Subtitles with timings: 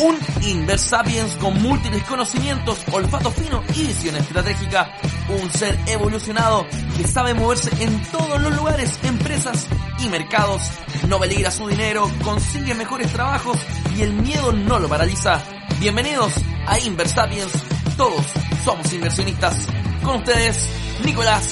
[0.00, 4.92] Un Inversapiens con múltiples conocimientos, olfato fino y visión estratégica.
[5.28, 6.66] Un ser evolucionado
[6.96, 9.66] que sabe moverse en todos los lugares, empresas
[9.98, 10.62] y mercados.
[11.08, 13.58] No peligra su dinero, consigue mejores trabajos
[13.96, 15.42] y el miedo no lo paraliza.
[15.80, 16.32] Bienvenidos
[16.66, 17.52] a Inversapiens.
[17.96, 18.24] Todos
[18.64, 19.66] somos inversionistas.
[20.04, 20.68] Con ustedes,
[21.04, 21.50] Nicolás,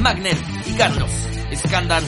[0.00, 1.10] Magner y Carlos
[1.50, 2.02] Escándan.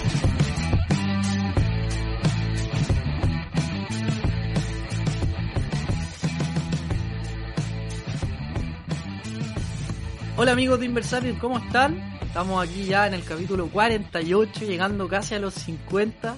[10.36, 11.96] Hola amigos de Inversarios, ¿cómo están?
[12.20, 16.36] Estamos aquí ya en el capítulo 48, llegando casi a los 50,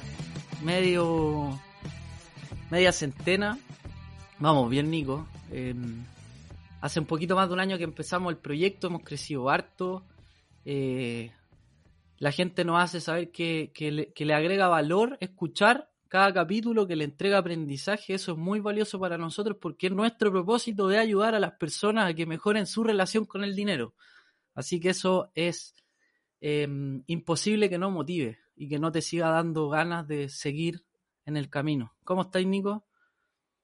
[0.62, 1.58] medio
[2.70, 3.58] media centena.
[4.38, 5.26] Vamos, bien Nico.
[5.50, 5.74] Eh,
[6.82, 10.04] hace un poquito más de un año que empezamos el proyecto, hemos crecido harto.
[10.66, 11.30] Eh,
[12.18, 17.04] la gente nos hace saber que, que le agrega valor escuchar cada capítulo, que le
[17.04, 18.14] entrega aprendizaje.
[18.14, 22.10] Eso es muy valioso para nosotros porque es nuestro propósito de ayudar a las personas
[22.10, 23.94] a que mejoren su relación con el dinero.
[24.54, 25.74] Así que eso es
[26.40, 26.68] eh,
[27.06, 30.84] imposible que no motive y que no te siga dando ganas de seguir
[31.24, 31.94] en el camino.
[32.04, 32.86] ¿Cómo estáis, Nico?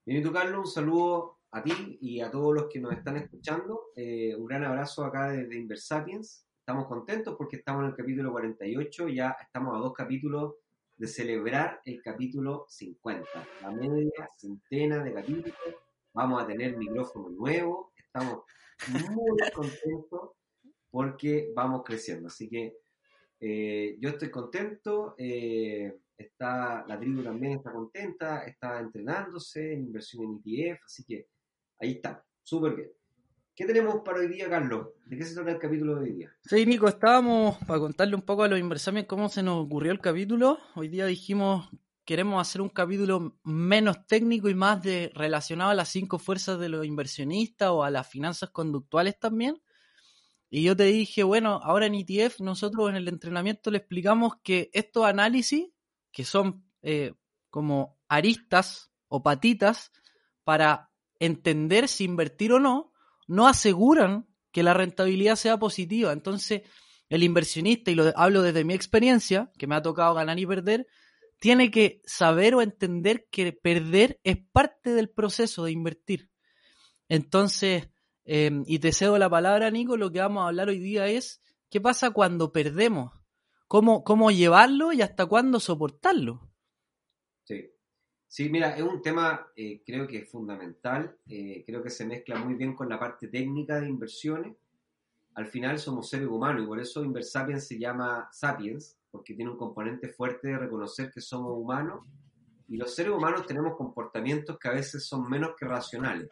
[0.05, 3.93] Bien, tú, Carlos, un saludo a ti y a todos los que nos están escuchando.
[3.95, 6.47] Eh, un gran abrazo acá desde Inversapiens.
[6.59, 10.55] Estamos contentos porque estamos en el capítulo 48, ya estamos a dos capítulos
[10.97, 13.27] de celebrar el capítulo 50,
[13.63, 15.55] la media centena de capítulos.
[16.13, 18.45] Vamos a tener micrófono nuevo, estamos
[18.89, 20.31] muy contentos
[20.91, 22.29] porque vamos creciendo.
[22.29, 22.77] Así que
[23.41, 30.25] eh, yo estoy contento, eh, está, la tribu también está contenta, está entrenándose en inversión
[30.25, 31.27] en ETF, así que
[31.81, 32.91] ahí está, súper bien.
[33.55, 34.89] ¿Qué tenemos para hoy día, Carlos?
[35.05, 36.35] ¿De qué se trata el capítulo de hoy día?
[36.43, 40.01] Sí, Nico, estábamos para contarle un poco a los inversores cómo se nos ocurrió el
[40.01, 40.59] capítulo.
[40.75, 41.69] Hoy día dijimos,
[42.07, 46.71] queremos hacer un capítulo menos técnico y más de relacionado a las cinco fuerzas de
[46.71, 49.61] los inversionistas o a las finanzas conductuales también.
[50.49, 54.71] Y yo te dije, bueno, ahora en ETF nosotros en el entrenamiento le explicamos que
[54.73, 55.67] estos análisis,
[56.11, 57.13] que son eh,
[57.51, 59.93] como aristas o patitas
[60.43, 62.92] para entender si invertir o no,
[63.27, 66.13] no aseguran que la rentabilidad sea positiva.
[66.13, 66.63] Entonces,
[67.09, 70.87] el inversionista, y lo hablo desde mi experiencia, que me ha tocado ganar y perder,
[71.41, 76.31] tiene que saber o entender que perder es parte del proceso de invertir.
[77.09, 77.89] Entonces,
[78.25, 81.43] eh, y te cedo la palabra, Nico, lo que vamos a hablar hoy día es
[81.69, 83.13] qué pasa cuando perdemos,
[83.67, 86.52] cómo, cómo llevarlo y hasta cuándo soportarlo.
[88.33, 88.49] Sí.
[88.49, 92.55] Mira, es un tema eh, creo que es fundamental, eh, creo que se mezcla muy
[92.55, 94.57] bien con la parte técnica de inversiones.
[95.35, 99.59] Al final somos seres humanos y por eso Inversapiens se llama Sapiens, porque tiene un
[99.59, 102.07] componente fuerte de reconocer que somos humanos
[102.69, 106.31] y los seres humanos tenemos comportamientos que a veces son menos que racionales,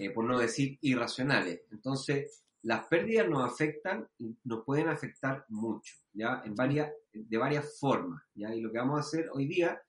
[0.00, 1.60] eh, por no decir irracionales.
[1.70, 6.42] Entonces, las pérdidas nos afectan y nos pueden afectar mucho, ¿ya?
[6.44, 8.52] En varias, de varias formas, ¿ya?
[8.52, 9.80] Y lo que vamos a hacer hoy día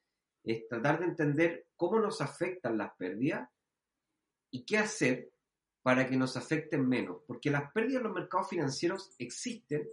[0.48, 3.50] es tratar de entender cómo nos afectan las pérdidas
[4.52, 5.32] y qué hacer
[5.82, 7.22] para que nos afecten menos.
[7.28, 9.88] Porque las pérdidas en los mercados financieros existen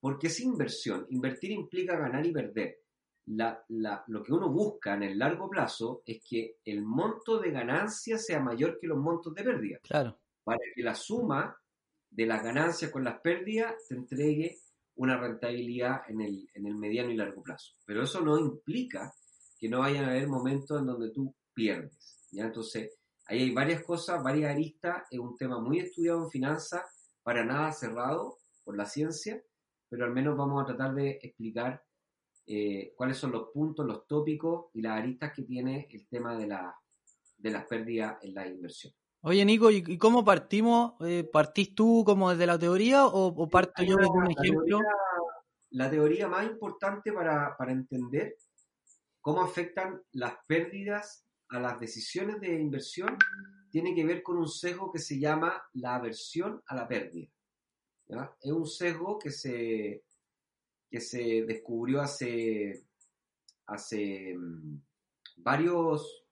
[0.00, 1.06] porque es inversión.
[1.10, 2.80] Invertir implica ganar y perder.
[3.26, 7.52] La, la, lo que uno busca en el largo plazo es que el monto de
[7.52, 9.78] ganancia sea mayor que los montos de pérdida.
[9.82, 10.18] Claro.
[10.42, 11.56] Para que la suma
[12.10, 14.58] de las ganancias con las pérdidas te entregue
[14.96, 17.74] una rentabilidad en el, en el mediano y largo plazo.
[17.86, 19.12] Pero eso no implica
[19.62, 22.26] que no vayan a haber momentos en donde tú pierdes.
[22.32, 22.46] ¿ya?
[22.46, 26.82] Entonces, ahí hay varias cosas, varias aristas, es un tema muy estudiado en finanzas,
[27.22, 29.40] para nada cerrado por la ciencia,
[29.88, 31.80] pero al menos vamos a tratar de explicar
[32.44, 36.48] eh, cuáles son los puntos, los tópicos y las aristas que tiene el tema de,
[36.48, 36.74] la,
[37.36, 38.92] de las pérdidas en la inversión.
[39.20, 40.94] Oye, Nico, ¿y cómo partimos?
[41.06, 44.64] Eh, ¿Partís tú como desde la teoría o, o parto yo desde un ejemplo?
[44.64, 44.88] Teoría,
[45.70, 48.34] la teoría más importante para, para entender
[49.22, 53.16] cómo afectan las pérdidas a las decisiones de inversión
[53.70, 57.30] tiene que ver con un sesgo que se llama la aversión a la pérdida.
[58.42, 60.04] Es un sesgo que se,
[60.90, 62.84] que se descubrió hace,
[63.66, 64.82] hace um,
[65.36, 66.26] varios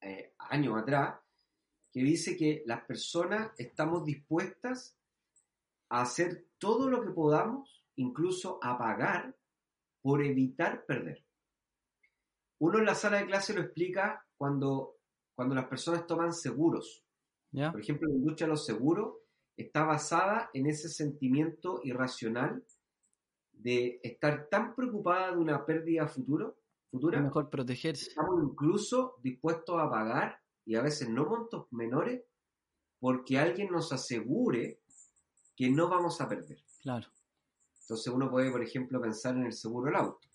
[0.00, 1.18] eh, años atrás,
[1.90, 4.96] que dice que las personas estamos dispuestas
[5.88, 9.34] a hacer todo lo que podamos incluso a pagar
[10.02, 11.27] por evitar perder.
[12.60, 14.96] Uno en la sala de clase lo explica cuando,
[15.34, 17.04] cuando las personas toman seguros.
[17.52, 17.70] ¿Ya?
[17.72, 19.16] Por ejemplo, la industria de los seguros
[19.56, 22.64] está basada en ese sentimiento irracional
[23.52, 26.58] de estar tan preocupada de una pérdida futuro,
[26.90, 28.10] futura, Es mejor protegerse.
[28.10, 32.22] estamos incluso dispuestos a pagar, y a veces no montos menores,
[33.00, 34.80] porque alguien nos asegure
[35.56, 36.62] que no vamos a perder.
[36.82, 37.08] Claro.
[37.80, 40.27] Entonces uno puede, por ejemplo, pensar en el seguro del auto.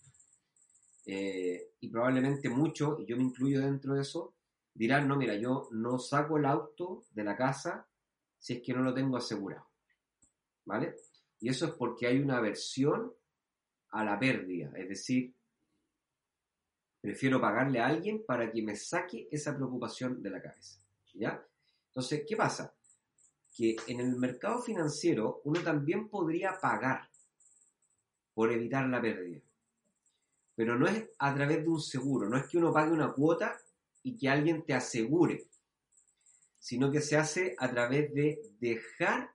[1.06, 4.34] Eh, y probablemente muchos, y yo me incluyo dentro de eso,
[4.72, 7.86] dirán, no, mira, yo no saco el auto de la casa
[8.38, 9.66] si es que no lo tengo asegurado.
[10.64, 10.96] ¿Vale?
[11.40, 13.12] Y eso es porque hay una aversión
[13.90, 14.72] a la pérdida.
[14.76, 15.34] Es decir,
[17.00, 20.80] prefiero pagarle a alguien para que me saque esa preocupación de la cabeza.
[21.12, 21.46] ¿Ya?
[21.88, 22.74] Entonces, ¿qué pasa?
[23.54, 27.08] Que en el mercado financiero uno también podría pagar
[28.32, 29.43] por evitar la pérdida.
[30.54, 33.56] Pero no es a través de un seguro, no es que uno pague una cuota
[34.02, 35.48] y que alguien te asegure,
[36.58, 39.30] sino que se hace a través de dejar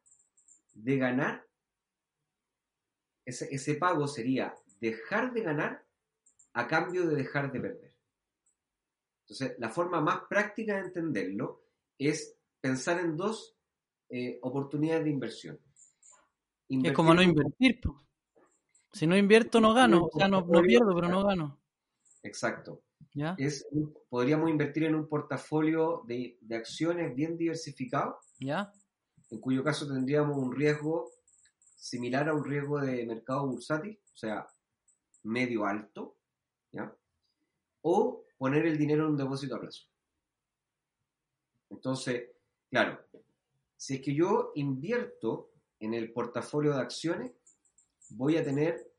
[0.74, 1.46] de ganar.
[3.26, 5.86] Ese, ese pago sería dejar de ganar
[6.54, 7.96] a cambio de dejar de perder.
[9.22, 11.62] Entonces, la forma más práctica de entenderlo
[11.98, 13.56] es pensar en dos
[14.10, 15.60] eh, oportunidades de inversión.
[16.68, 17.80] Es como no invertir.
[17.82, 18.09] po.
[18.92, 20.10] Si no invierto, no gano.
[20.12, 21.60] O sea, no, no pierdo, pero no gano.
[22.24, 22.82] Exacto.
[23.14, 23.36] ¿Ya?
[23.38, 23.68] Es,
[24.10, 28.72] podríamos invertir en un portafolio de, de acciones bien diversificado, ¿Ya?
[29.30, 31.12] en cuyo caso tendríamos un riesgo
[31.76, 34.48] similar a un riesgo de mercado bursátil, o sea,
[35.24, 36.18] medio alto,
[36.72, 36.94] ¿ya?
[37.82, 39.86] O poner el dinero en un depósito a plazo.
[41.70, 42.30] Entonces,
[42.70, 43.00] claro,
[43.78, 47.32] si es que yo invierto en el portafolio de acciones,
[48.10, 48.92] voy a tener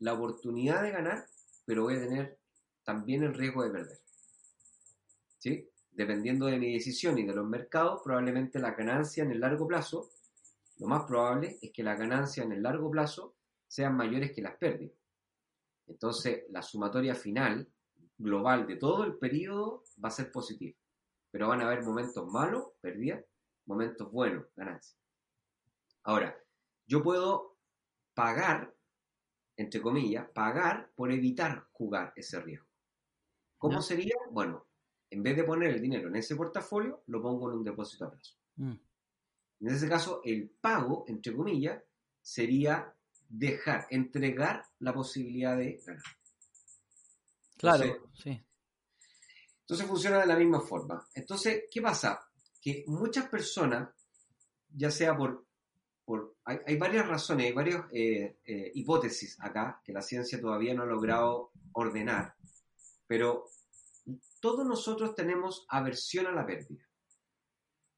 [0.00, 1.26] la oportunidad de ganar,
[1.64, 2.38] pero voy a tener
[2.84, 3.98] también el riesgo de perder.
[5.38, 5.68] ¿Sí?
[5.90, 10.10] Dependiendo de mi decisión y de los mercados, probablemente la ganancia en el largo plazo,
[10.78, 13.34] lo más probable es que la ganancia en el largo plazo
[13.66, 14.96] sean mayores que las pérdidas.
[15.86, 17.68] Entonces, la sumatoria final
[18.18, 20.76] global de todo el periodo va a ser positiva.
[21.30, 23.24] Pero van a haber momentos malos, pérdidas,
[23.66, 24.96] momentos buenos, ganancias.
[26.04, 26.36] Ahora,
[26.86, 27.55] yo puedo
[28.16, 28.74] pagar,
[29.56, 32.66] entre comillas, pagar por evitar jugar ese riesgo.
[33.58, 34.14] ¿Cómo sería?
[34.30, 34.66] Bueno,
[35.10, 38.10] en vez de poner el dinero en ese portafolio, lo pongo en un depósito a
[38.10, 38.34] plazo.
[38.56, 38.74] Mm.
[39.60, 41.82] En ese caso, el pago, entre comillas,
[42.20, 42.94] sería
[43.28, 46.02] dejar, entregar la posibilidad de ganar.
[47.56, 48.42] Claro, Entonces- sí.
[49.60, 51.06] Entonces funciona de la misma forma.
[51.14, 52.20] Entonces, ¿qué pasa?
[52.62, 53.90] Que muchas personas,
[54.68, 55.45] ya sea por...
[56.06, 60.72] por hay, hay varias razones, hay varias eh, eh, hipótesis acá que la ciencia todavía
[60.72, 62.34] no ha logrado ordenar,
[63.06, 63.44] pero
[64.40, 66.82] todos nosotros tenemos aversión a la pérdida.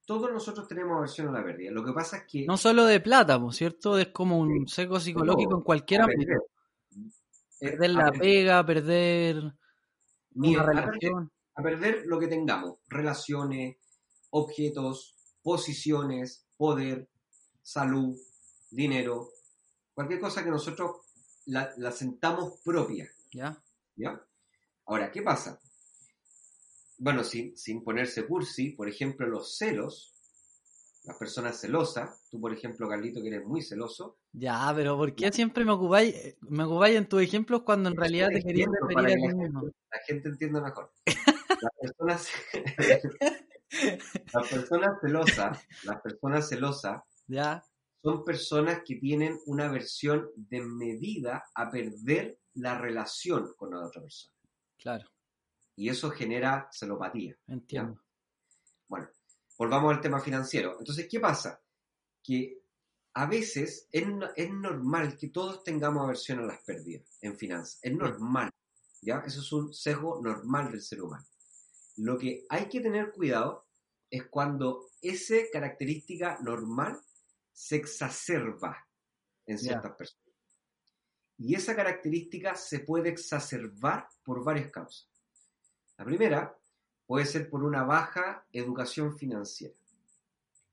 [0.07, 1.71] Todos nosotros tenemos aversión a la pérdida.
[1.71, 2.47] Lo que pasa es que...
[2.47, 3.99] No solo de plata, ¿no es cierto?
[3.99, 6.33] Es como un seco psicológico en cualquier ámbito.
[7.61, 7.91] perder.
[7.91, 8.21] La perder.
[8.21, 9.53] pega, perder
[10.31, 11.33] Mira, una a perder- relación.
[11.57, 13.77] a perder lo que tengamos, relaciones,
[14.31, 17.11] objetos, posiciones, poder,
[17.69, 18.17] salud,
[18.71, 19.29] dinero,
[19.93, 21.03] cualquier cosa que nosotros
[21.47, 23.63] la, la sentamos propia, ¿Ya?
[23.95, 24.19] ¿ya?
[24.87, 25.61] Ahora, ¿qué pasa?
[26.97, 30.15] Bueno, sin, sin ponerse cursi, por ejemplo, los celos,
[31.05, 35.31] las personas celosas, tú por ejemplo, Carlito, que eres muy celoso, Ya, pero ¿por qué
[35.31, 39.29] siempre me ocupáis, me ocupáis en tus ejemplos cuando en realidad te querías referir a
[39.29, 39.63] ti mismo?
[39.65, 40.91] la gente entienda mejor.
[41.61, 42.29] Las personas,
[44.33, 47.65] las personas celosas, las personas celosas Ya,
[48.03, 54.03] son personas que tienen una versión de medida a perder la relación con la otra
[54.03, 54.35] persona.
[54.79, 55.09] claro,
[55.77, 57.37] Y eso genera celopatía.
[57.47, 58.01] entiendo.
[58.87, 59.09] Bueno,
[59.59, 60.77] volvamos al tema financiero.
[60.79, 61.61] Entonces, ¿qué pasa?
[62.23, 62.63] Que
[63.15, 64.07] a veces es,
[64.37, 67.79] es normal que todos tengamos aversión a las pérdidas en finanzas.
[67.83, 68.51] Es normal.
[69.03, 69.23] ¿ya?
[69.27, 71.27] Eso es un sesgo normal del ser humano.
[71.97, 73.67] Lo que hay que tener cuidado
[74.11, 76.99] es cuando esa característica normal
[77.59, 78.87] se exacerba
[79.45, 80.33] en ciertas personas.
[81.39, 85.09] Y esa característica se puede exacerbar por varias causas.
[85.97, 86.57] La primera
[87.05, 89.75] puede ser por una baja educación financiera.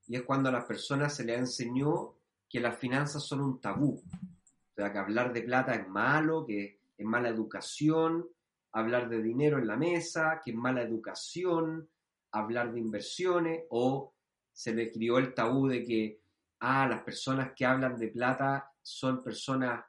[0.06, 3.96] Y es cuando a las personas se les enseñó que las finanzas son un tabú.
[3.96, 8.30] O sea, que hablar de plata es malo, que es mala educación,
[8.74, 11.90] hablar de dinero en la mesa, que es mala educación,
[12.30, 14.14] hablar de inversiones, o
[14.54, 16.25] se le crió el tabú de que,
[16.60, 19.84] ah, las personas que hablan de plata son personas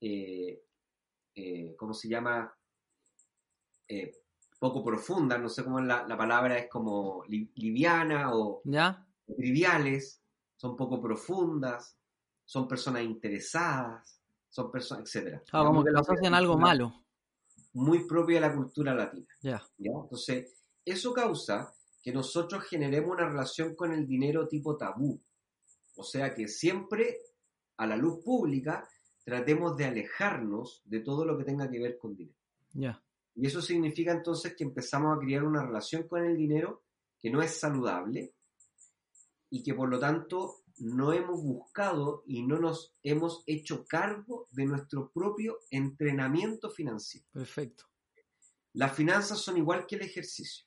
[0.00, 0.62] eh,
[1.34, 2.52] eh, ¿cómo se llama?
[3.88, 4.12] Eh,
[4.58, 9.06] poco profundas, no sé cómo la, la palabra es como li- liviana o ¿Ya?
[9.36, 10.20] triviales,
[10.56, 11.96] son poco profundas,
[12.44, 15.42] son personas interesadas, son personas, etcétera.
[15.52, 17.04] Ah, como que lo asocian algo malo.
[17.74, 19.28] Muy propia de la cultura latina.
[19.42, 19.62] Ya.
[19.78, 19.92] ¿ya?
[20.02, 21.72] Entonces, eso causa
[22.02, 25.20] que nosotros generemos una relación con el dinero tipo tabú.
[25.98, 27.18] O sea que siempre
[27.76, 28.88] a la luz pública
[29.24, 32.38] tratemos de alejarnos de todo lo que tenga que ver con dinero.
[32.72, 33.02] Ya.
[33.34, 36.84] Y eso significa entonces que empezamos a crear una relación con el dinero
[37.18, 38.32] que no es saludable
[39.50, 44.66] y que por lo tanto no hemos buscado y no nos hemos hecho cargo de
[44.66, 47.26] nuestro propio entrenamiento financiero.
[47.32, 47.86] Perfecto.
[48.74, 50.64] Las finanzas son igual que el ejercicio.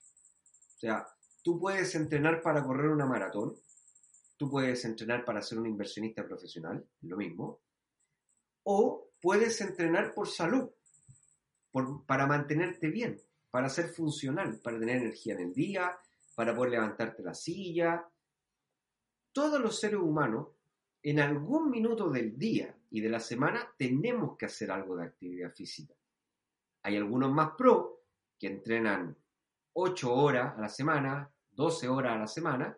[0.75, 1.07] O sea,
[1.41, 3.55] tú puedes entrenar para correr una maratón,
[4.41, 7.61] tú puedes entrenar para ser un inversionista profesional, lo mismo,
[8.63, 10.67] o puedes entrenar por salud,
[11.71, 13.21] por- para mantenerte bien,
[13.51, 15.95] para ser funcional, para tener energía en el día,
[16.33, 18.03] para poder levantarte la silla.
[19.31, 20.47] Todos los seres humanos,
[21.03, 25.53] en algún minuto del día y de la semana, tenemos que hacer algo de actividad
[25.53, 25.93] física.
[26.81, 28.05] Hay algunos más pro
[28.39, 29.15] que entrenan
[29.73, 32.75] 8 horas a la semana, 12 horas a la semana,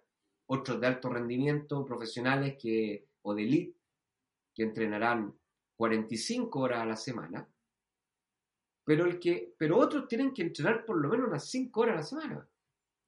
[0.47, 3.77] otros de alto rendimiento, profesionales que, o de elite,
[4.53, 5.33] que entrenarán
[5.75, 7.47] 45 horas a la semana,
[8.85, 11.97] pero, el que, pero otros tienen que entrenar por lo menos unas 5 horas a
[11.97, 12.49] la semana,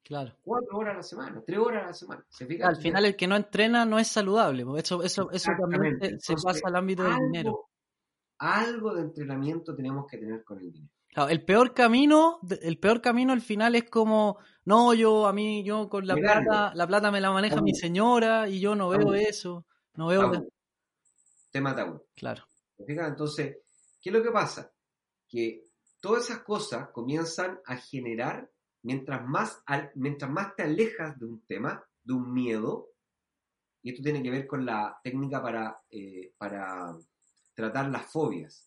[0.06, 0.36] Claro.
[0.42, 2.24] 4 horas a la semana, 3 horas a la semana.
[2.28, 2.68] ¿Se fijan?
[2.68, 4.64] Al final el que no entrena no es saludable.
[4.78, 7.70] Eso, eso, eso también se, Entonces, pasa al ámbito del dinero.
[8.38, 10.94] Algo de entrenamiento tenemos que tener con el dinero.
[11.16, 15.64] Claro, el peor camino, el peor camino al final es como, no, yo a mí,
[15.64, 19.14] yo con la plata, la plata me la maneja mi señora y yo no veo
[19.14, 20.30] eso, no veo.
[21.50, 22.02] Tema tabú.
[22.14, 22.44] claro.
[23.08, 23.56] Entonces,
[24.02, 24.70] ¿qué es lo que pasa?
[25.26, 25.64] Que
[26.00, 28.50] todas esas cosas comienzan a generar,
[28.82, 32.90] mientras más, al- mientras más te alejas de un tema, de un miedo,
[33.82, 36.94] y esto tiene que ver con la técnica para, eh, para
[37.54, 38.65] tratar las fobias.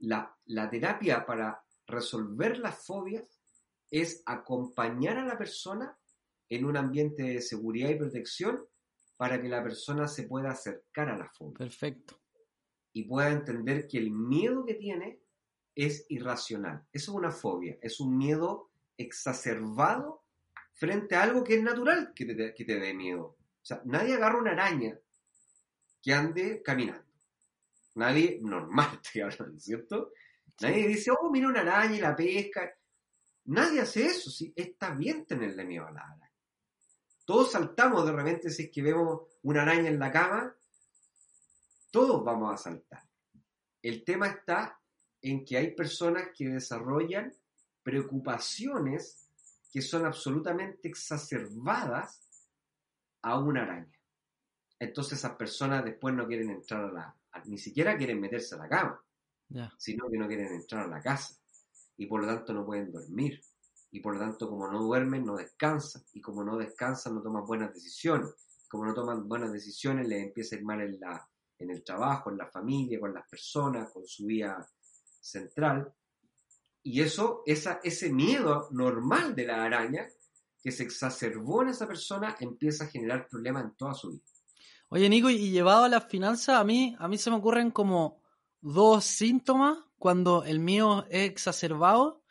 [0.00, 3.40] La, la terapia para resolver las fobias
[3.90, 5.96] es acompañar a la persona
[6.48, 8.64] en un ambiente de seguridad y protección
[9.16, 12.20] para que la persona se pueda acercar a la fobia perfecto.
[12.92, 15.20] y pueda entender que el miedo que tiene
[15.74, 16.86] es irracional.
[16.92, 20.24] Eso es una fobia, es un miedo exacerbado
[20.72, 23.36] frente a algo que es natural que te, que te dé miedo.
[23.62, 24.98] O sea, nadie agarra una araña
[26.02, 27.07] que ande caminando.
[27.98, 30.12] Nadie, normal estoy hablando, ¿cierto?
[30.60, 32.72] Nadie dice, oh, mira una araña y la pesca.
[33.46, 36.32] Nadie hace eso, sí, está bien tenerle miedo a la araña.
[37.24, 40.54] Todos saltamos de repente si es que vemos una araña en la cama,
[41.90, 43.02] todos vamos a saltar.
[43.82, 44.80] El tema está
[45.20, 47.34] en que hay personas que desarrollan
[47.82, 49.28] preocupaciones
[49.72, 52.20] que son absolutamente exacerbadas
[53.22, 53.98] a una araña.
[54.78, 58.68] Entonces esas personas después no quieren entrar a la, ni siquiera quieren meterse a la
[58.68, 59.04] cama,
[59.78, 61.34] sino que no quieren entrar a la casa
[61.96, 63.40] y por lo tanto no pueden dormir
[63.90, 67.46] y por lo tanto como no duermen no descansan y como no descansan no toman
[67.46, 68.28] buenas decisiones
[68.68, 71.26] como no toman buenas decisiones les empieza a ir mal en, la,
[71.58, 74.68] en el trabajo, en la familia, con las personas, con su vida
[75.18, 75.90] central
[76.82, 80.08] y eso, esa, ese miedo normal de la araña
[80.62, 84.22] que se exacerbó en esa persona empieza a generar problemas en toda su vida.
[84.90, 88.22] Oye, Nico, y llevado a las finanzas, a mí, a mí se me ocurren como
[88.60, 92.22] dos síntomas cuando el mío es exacerbado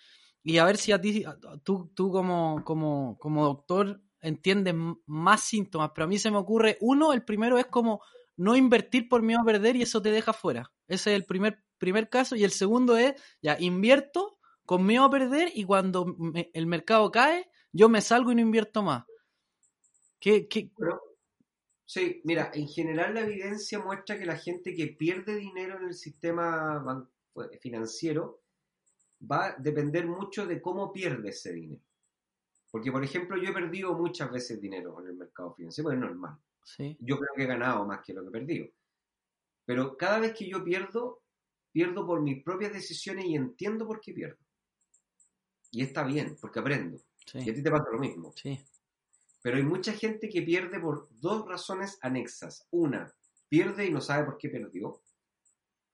[0.44, 1.24] y a ver si a ti,
[1.64, 4.74] tú, tú como, como, como doctor entiendes
[5.06, 8.02] más síntomas, pero a mí se me ocurre, uno, el primero es como
[8.38, 10.72] no invertir por miedo a perder y eso te deja fuera.
[10.88, 15.10] Ese es el primer, primer caso y el segundo es, ya, invierto con miedo a
[15.12, 19.06] perder y cuando me- el mercado cae, yo me salgo y no invierto más.
[20.20, 20.72] ¿Qué, qué,
[21.88, 25.94] sí, mira, en general la evidencia muestra que la gente que pierde dinero en el
[25.96, 27.10] sistema ban-
[27.62, 28.44] financiero
[29.22, 31.82] va a depender mucho de cómo pierde ese dinero.
[32.72, 36.38] Porque, por ejemplo, yo he perdido muchas veces dinero en el mercado financiero, es normal.
[36.64, 38.68] Sí, Yo creo que he ganado más que lo que he perdido.
[39.66, 41.24] Pero cada vez que yo pierdo,
[41.72, 44.44] pierdo por mis propias decisiones y entiendo por qué pierdo.
[45.72, 46.98] Y está bien, porque aprendo.
[47.44, 48.32] Y a sí, ti te pasa lo mismo.
[48.36, 48.60] sí.
[49.48, 52.68] Pero hay mucha gente que pierde por dos razones anexas.
[52.70, 53.16] Una,
[53.48, 55.02] pierde y no sabe por qué perdió.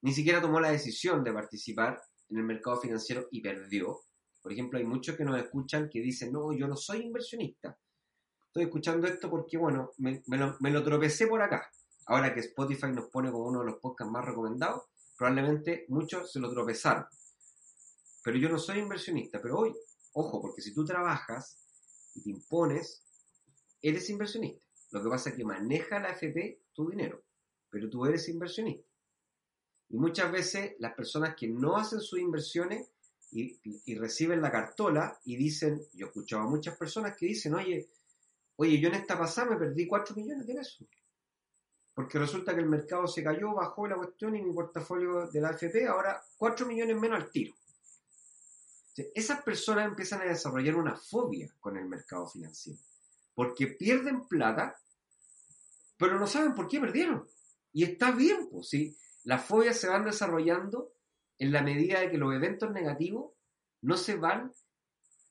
[0.02, 4.00] Ni siquiera tomó la decisión de participar en el mercado financiero y perdió.
[4.42, 7.78] Por ejemplo, hay muchos que nos escuchan que dicen, no, yo no soy inversionista.
[8.48, 11.70] Estoy escuchando esto porque, bueno, me, me lo, tropecé por acá.
[12.08, 16.40] Ahora que Spotify nos pone como uno de los podcasts más recomendados, probablemente muchos se
[16.40, 17.06] lo tropezaron.
[18.24, 19.76] Pero yo no soy inversionista, pero hoy,
[20.14, 21.60] ojo, porque si tú trabajas
[22.16, 23.03] y te impones,
[23.84, 24.66] eres inversionista.
[24.92, 27.22] Lo que pasa es que maneja la FP tu dinero,
[27.70, 28.88] pero tú eres inversionista.
[29.90, 32.90] Y muchas veces las personas que no hacen sus inversiones
[33.32, 37.90] y, reciben la cartola y dicen, yo he escuchado a muchas personas que dicen, oye,
[38.56, 40.88] oye, yo en esta pasada me perdí 4 millones de pesos.
[41.96, 45.50] Porque resulta que el mercado se cayó, bajó la cuestión y mi portafolio de la
[45.50, 47.54] AFP ahora 4 millones menos al tiro.
[49.16, 52.80] esas personas empiezan a desarrollar una fobia con el mercado financiero.
[53.34, 54.76] Porque pierden plata,
[55.98, 57.28] pero no saben por qué perdieron.
[57.72, 58.96] Y está bien, pues, ¿sí?
[59.24, 60.94] Las fobias se van desarrollando
[61.40, 63.34] en la medida de que los eventos negativos
[63.82, 64.54] no se van,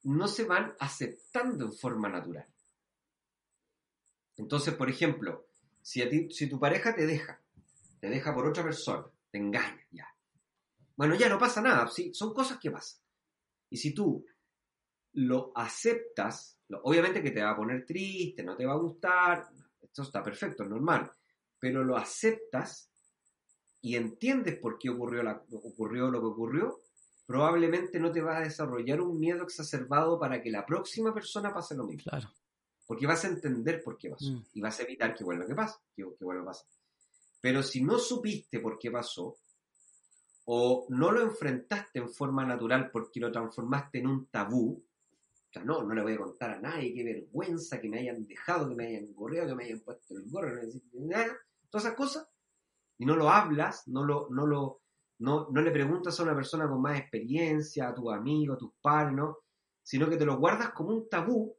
[0.03, 2.47] no se van aceptando en forma natural.
[4.37, 5.47] Entonces, por ejemplo,
[5.81, 7.41] si, a ti, si tu pareja te deja,
[8.01, 10.09] te deja por otra persona, te engaña, ya.
[10.97, 12.13] Bueno, ya no pasa nada, ¿sí?
[12.15, 13.01] son cosas que pasan.
[13.71, 14.27] Y si tú
[15.15, 19.49] lo aceptas, obviamente que te va a poner triste, no te va a gustar,
[19.81, 21.11] esto está perfecto, es normal,
[21.59, 22.91] pero lo aceptas
[23.81, 26.81] y entiendes por qué ocurrió, la, ocurrió lo que ocurrió,
[27.27, 31.75] probablemente no te vas a desarrollar un miedo exacerbado para que la próxima persona pase
[31.75, 32.11] lo mismo.
[32.11, 32.29] Claro.
[32.87, 34.45] Porque vas a entender por qué pasó Mm.
[34.55, 36.67] y vas a evitar que vuelva que pase, que, que vuelva a pasar.
[37.41, 39.37] Pero si no supiste por qué pasó,
[40.45, 44.85] o no lo enfrentaste en forma natural porque lo transformaste en un tabú,
[45.53, 48.27] o sea, no, no le voy a contar a nadie, qué vergüenza que me hayan
[48.27, 51.37] dejado, que me hayan corrido, que me hayan puesto el gorro, no decir nada,
[51.69, 52.27] todas esas cosas,
[52.97, 54.81] y no lo hablas, no lo, no lo,
[55.19, 58.73] no, no le preguntas a una persona con más experiencia, a tus amigos, a tus
[58.81, 59.41] padres, ¿no?
[59.83, 61.55] sino que te lo guardas como un tabú,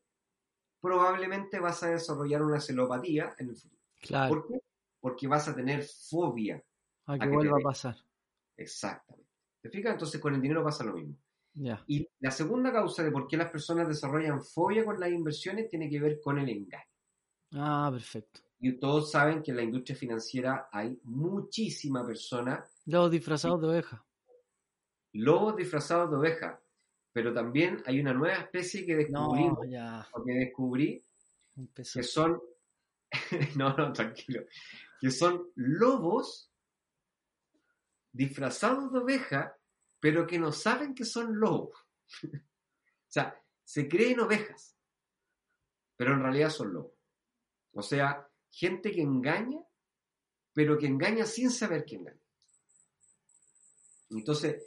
[0.81, 3.81] probablemente vas a desarrollar una celopatía en el futuro.
[4.01, 4.59] Claro, ¿Por qué?
[4.99, 6.63] Porque vas a tener fobia.
[7.05, 7.95] a que vuelva a pasar.
[8.57, 9.29] Exactamente.
[9.61, 9.93] ¿Te fijas?
[9.93, 11.15] Entonces con el dinero pasa lo mismo.
[11.87, 15.89] Y la segunda causa de por qué las personas desarrollan fobia con las inversiones tiene
[15.89, 16.83] que ver con el engaño.
[17.53, 18.41] Ah, perfecto.
[18.59, 24.05] Y todos saben que en la industria financiera hay muchísima persona, Los disfrazados de oveja.
[25.13, 26.59] lobos disfrazados de oveja,
[27.11, 30.07] pero también hay una nueva especie que descubrí, No, ya.
[30.13, 31.03] o que descubrí
[31.55, 31.99] Empezó.
[31.99, 32.41] que son,
[33.57, 34.41] no, no, tranquilo,
[34.99, 36.49] que son lobos
[38.11, 39.55] disfrazados de oveja,
[40.03, 41.77] pero que no saben que son lobos.
[42.23, 44.75] o sea, se creen ovejas,
[45.95, 46.91] pero en realidad son lobos.
[47.71, 49.61] O sea, gente que engaña,
[50.51, 52.19] pero que engaña sin saber que engaña.
[54.09, 54.61] Entonces,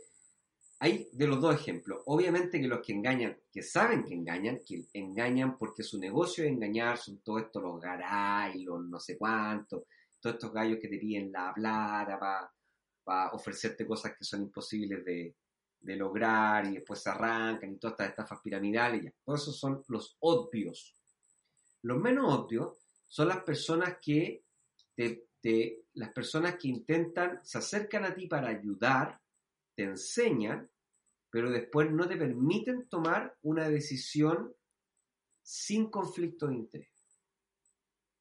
[0.79, 2.03] hay de los dos ejemplos.
[2.07, 6.51] Obviamente que los que engañan, que saben que engañan, que engañan porque su negocio es
[6.51, 9.83] engañar, son todos estos los garay, los no sé cuántos,
[10.19, 12.56] todos estos gallos que te piden la plata para
[13.33, 15.35] ofrecerte cosas que son imposibles de,
[15.81, 19.15] de lograr y después se arrancan y todas estas estafas piramidales.
[19.25, 20.95] Todos esos son los obvios.
[21.83, 24.45] Los menos obvios son las personas que
[24.95, 29.21] te- las personas que intentan, se acercan a ti para ayudar,
[29.77, 30.69] te enseñan,
[31.31, 34.53] pero después no te permiten tomar una decisión
[35.43, 37.21] sin conflicto de interés.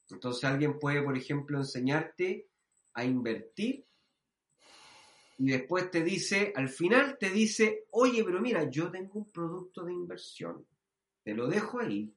[0.10, 2.48] Entonces alguien puede, por ejemplo, enseñarte
[2.94, 3.88] a invertir
[5.38, 9.84] y después te dice, al final te dice, oye, pero mira, yo tengo un producto
[9.84, 10.66] de inversión,
[11.24, 12.14] te lo dejo ahí.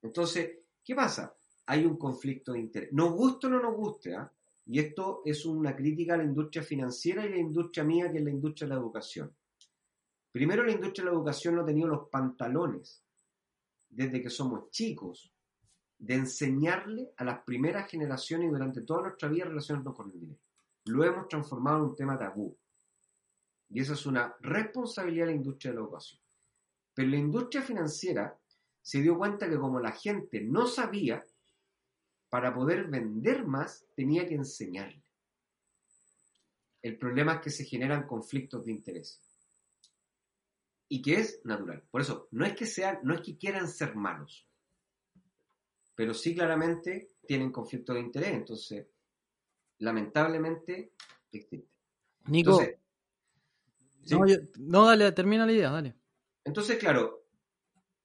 [0.00, 1.36] Entonces, ¿qué pasa?
[1.66, 2.92] Hay un conflicto de interés.
[2.92, 4.32] Nos guste o no nos guste, ¿ah?
[4.64, 8.24] Y esto es una crítica a la industria financiera y la industria mía, que es
[8.24, 9.34] la industria de la educación.
[10.30, 13.02] Primero, la industria de la educación no ha tenido los pantalones,
[13.88, 15.32] desde que somos chicos,
[15.98, 20.38] de enseñarle a las primeras generaciones y durante toda nuestra vida relacionarnos con el dinero.
[20.88, 22.56] Lo hemos transformado en un tema tabú.
[23.70, 26.20] Y esa es una responsabilidad de la industria de la educación.
[26.94, 28.38] Pero la industria financiera
[28.80, 31.24] se dio cuenta que como la gente no sabía,
[32.30, 35.02] para poder vender más tenía que enseñarle.
[36.82, 39.20] El problema es que se generan conflictos de interés.
[40.88, 41.82] Y que es natural.
[41.90, 44.46] Por eso, no es que sean, no es que quieran ser malos.
[45.94, 48.32] Pero sí claramente tienen conflictos de interés.
[48.32, 48.86] Entonces,
[49.78, 50.92] lamentablemente,
[51.32, 51.68] existe.
[52.26, 52.78] Nico, Entonces,
[54.04, 54.14] ¿sí?
[54.14, 55.94] no, yo- no, dale, termina la idea, dale.
[56.44, 57.26] Entonces, claro,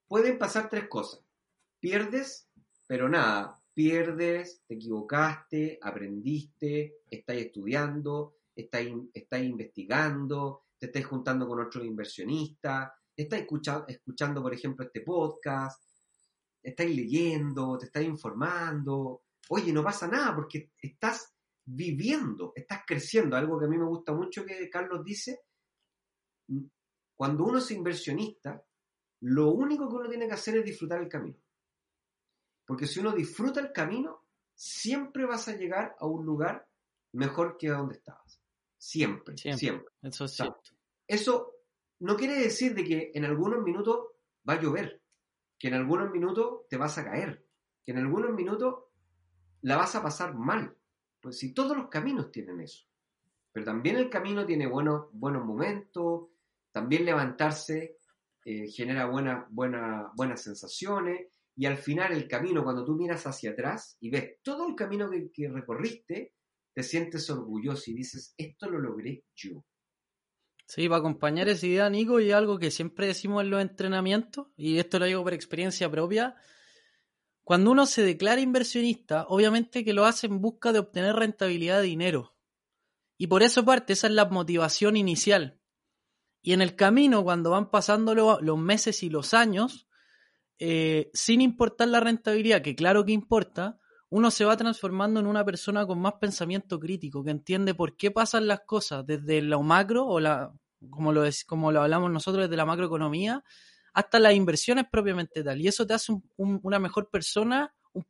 [0.08, 1.22] pueden pasar tres cosas.
[1.80, 2.50] Pierdes,
[2.88, 11.60] pero nada, pierdes, te equivocaste, aprendiste, estás estudiando, estás, estás investigando, te estás juntando con
[11.62, 15.82] otros inversionistas, estás escucha- escuchando, por ejemplo, este podcast,
[16.62, 19.24] estás leyendo, te estás informando.
[19.50, 21.33] Oye, no pasa nada porque estás
[21.66, 23.36] viviendo, estás creciendo.
[23.36, 25.42] Algo que a mí me gusta mucho que Carlos dice,
[27.16, 28.64] cuando uno es inversionista,
[29.22, 31.38] lo único que uno tiene que hacer es disfrutar el camino.
[32.66, 36.68] Porque si uno disfruta el camino, siempre vas a llegar a un lugar
[37.14, 38.42] mejor que donde estabas.
[38.78, 39.94] Siempre, siempre.
[40.02, 40.72] Eso es cierto.
[41.08, 41.54] Eso
[42.00, 44.08] no quiere decir de que en algunos minutos
[44.48, 45.02] va a llover,
[45.58, 47.46] que en algunos minutos te vas a caer,
[47.86, 48.86] que en algunos minutos
[49.62, 50.78] la vas a pasar mal.
[51.24, 52.86] Pues si todos los caminos tienen eso.
[53.54, 56.28] Pero también el camino tiene buenos, buenos momentos,
[56.72, 57.98] también levantarse
[58.46, 63.96] eh, genera buenas buenas sensaciones y al final el camino, cuando tú miras hacia atrás
[64.02, 66.34] y ves todo el camino que, recorriste,
[66.74, 69.64] te sientes orgulloso y dices, esto lo logré yo.
[70.66, 74.78] Sí, para acompañar esa idea, Nico, y algo que siempre decimos en los entrenamientos, y
[74.78, 76.36] esto lo digo por experiencia propia,
[77.44, 81.88] cuando uno se declara inversionista, obviamente que lo hace en busca de obtener rentabilidad de
[81.88, 82.36] dinero.
[83.18, 85.60] Y por eso parte, esa es la motivación inicial.
[86.42, 89.88] Y en el camino, cuando van pasando los meses y los años,
[90.60, 93.80] eh, sin importar la rentabilidad, que claro que importa,
[94.10, 98.12] uno se va transformando en una persona con más pensamiento crítico, que entiende por qué
[98.12, 100.54] pasan las cosas desde lo macro, o la,
[100.90, 103.44] como, lo, como lo hablamos nosotros desde la macroeconomía,
[103.94, 105.62] hasta las inversiones propiamente tal.
[105.62, 108.06] Y eso te hace una mejor persona, un,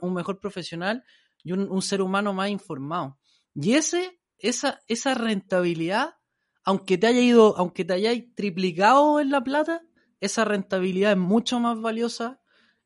[0.00, 1.04] un mejor profesional
[1.42, 3.18] y un, ser humano más informado.
[3.54, 6.16] Y ese, esa, esa rentabilidad,
[6.64, 9.82] aunque te haya ido, aunque te hayáis triplicado en la plata,
[10.20, 12.40] esa rentabilidad es mucho más valiosa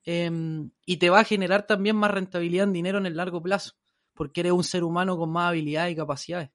[0.05, 3.73] em, y te va a generar también más rentabilidad en dinero en el largo plazo,
[4.14, 6.51] porque eres un ser humano con más habilidades y capacidades.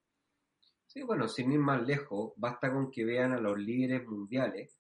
[0.86, 4.80] Sí, bueno, sin ir más lejos, basta con que vean a los líderes mundiales,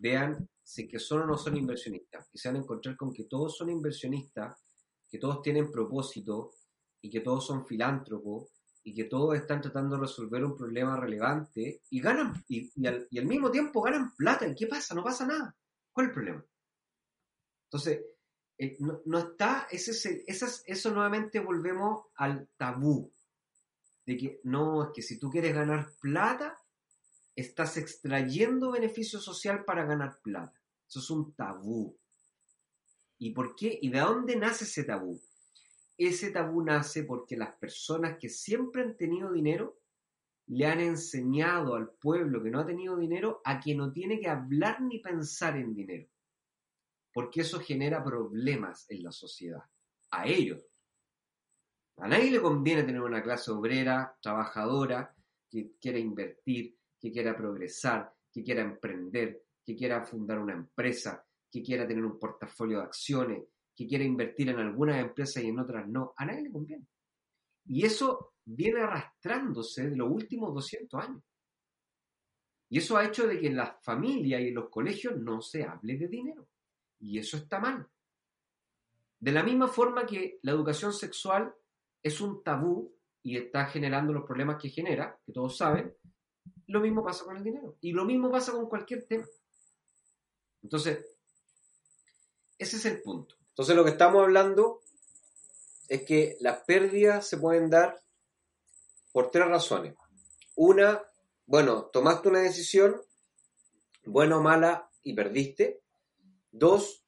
[0.00, 3.24] vean si que son o no son inversionistas, y se van a encontrar con que
[3.24, 4.62] todos son inversionistas,
[5.08, 6.50] que todos tienen propósito
[7.00, 8.50] y que todos son filántropos
[8.82, 13.50] y que todos están tratando de resolver un problema relevante y ganan, y, al, mismo
[13.50, 14.46] tiempo ganan plata.
[14.46, 14.94] ¿Y qué pasa?
[14.94, 15.56] No pasa nada.
[15.92, 16.44] ¿Cuál es el problema?
[17.64, 18.04] Entonces,
[18.58, 23.12] eh, no, está, ese, eso nuevamente volvemos al tabú,
[24.04, 26.57] de que no, es que si tú quieres ganar plata,
[27.40, 30.60] estás extrayendo beneficio social para ganar plata.
[30.88, 31.96] Eso es un tabú.
[33.18, 33.78] ¿Y por qué?
[33.82, 35.20] ¿Y de dónde nace ese tabú?
[35.98, 39.80] ese tabú nace porque las personas que siempre han tenido dinero
[40.46, 44.28] le han enseñado al pueblo que no ha tenido dinero a que no tiene que
[44.28, 46.08] hablar ni pensar en dinero.
[47.12, 49.62] Porque eso genera problemas en la sociedad.
[50.12, 50.64] A ellos.
[51.96, 55.14] A nadie le conviene tener una clase obrera, trabajadora,
[55.50, 61.62] que quiera invertir, que quiera progresar, que quiera emprender, que quiera fundar una empresa, que
[61.62, 65.86] quiera tener un portafolio de acciones, que quiere invertir en algunas empresas y en otras
[65.88, 66.86] no, a nadie le conviene.
[67.66, 71.22] Y eso viene arrastrándose de los últimos 200 años.
[72.70, 75.64] Y eso ha hecho de que en las familias y en los colegios no se
[75.64, 76.48] hable de dinero.
[76.98, 77.86] Y eso está mal.
[79.20, 81.52] De la misma forma que la educación sexual
[82.02, 85.94] es un tabú y está generando los problemas que genera, que todos saben,
[86.68, 87.76] lo mismo pasa con el dinero.
[87.80, 89.26] Y lo mismo pasa con cualquier tema.
[90.62, 91.04] Entonces,
[92.58, 93.36] ese es el punto.
[93.48, 94.80] Entonces lo que estamos hablando
[95.88, 98.00] es que las pérdidas se pueden dar
[99.12, 99.94] por tres razones.
[100.54, 101.02] Una,
[101.46, 103.00] bueno, tomaste una decisión,
[104.04, 105.80] buena o mala, y perdiste.
[106.50, 107.04] Dos,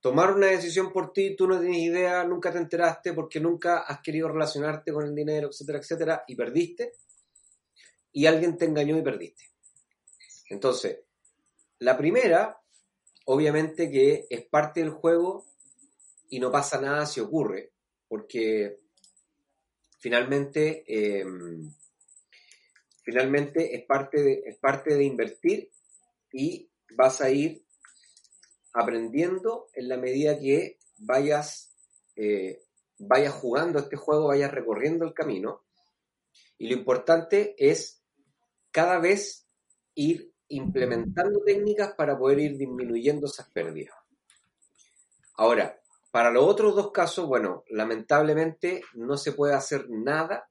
[0.00, 4.00] tomar una decisión por ti, tú no tienes idea, nunca te enteraste porque nunca has
[4.00, 6.92] querido relacionarte con el dinero, etcétera, etcétera, y perdiste.
[8.12, 9.44] Y alguien te engañó y perdiste.
[10.48, 11.00] Entonces,
[11.78, 12.60] la primera,
[13.24, 15.46] obviamente que es parte del juego
[16.28, 17.72] y no pasa nada si ocurre,
[18.08, 18.80] porque
[19.98, 21.72] finalmente, em,
[23.02, 25.70] finalmente es, parte de, es parte de invertir
[26.32, 27.64] y vas a ir
[28.72, 31.74] aprendiendo en la medida que vayas,
[32.16, 32.62] eh,
[32.98, 35.64] vayas jugando este juego, vayas recorriendo el camino.
[36.58, 38.01] Y lo importante es
[38.72, 39.46] cada vez
[39.94, 43.94] ir implementando técnicas para poder ir disminuyendo esas pérdidas.
[45.36, 45.78] Ahora,
[46.10, 50.48] para los otros dos casos, bueno, lamentablemente no se puede hacer nada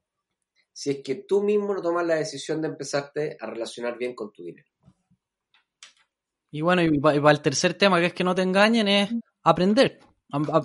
[0.72, 4.32] si es que tú mismo no tomas la decisión de empezarte a relacionar bien con
[4.32, 4.66] tu dinero.
[6.50, 9.10] Y bueno, y para el tercer tema, que es que no te engañen, es
[9.42, 10.00] aprender.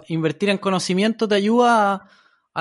[0.07, 2.09] invertir en conocimiento te ayuda a,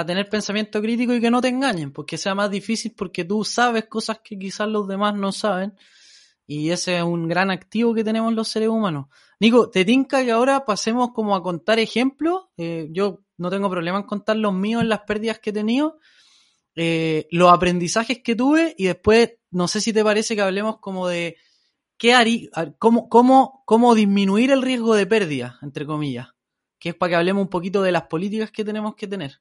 [0.05, 3.87] tener pensamiento crítico y que no te engañen, porque sea más difícil porque tú sabes
[3.87, 5.75] cosas que quizás los demás no saben.
[6.47, 9.07] Y ese es un gran activo que tenemos los seres humanos.
[9.41, 12.45] Nico, ¿te tinca que ahora pasemos como a contar ejemplos?
[12.57, 15.99] Eh, yo no tengo problema en contar los míos en las pérdidas que he tenido.
[16.77, 21.09] eh, los aprendizajes que tuve y después, no sé si te parece que hablemos como
[21.09, 21.37] de
[21.99, 26.29] qué haría, cómo, cómo, cómo disminuir el riesgo de pérdida, entre comillas,
[26.79, 29.41] que es para que hablemos un poquito de las políticas que tenemos que tener.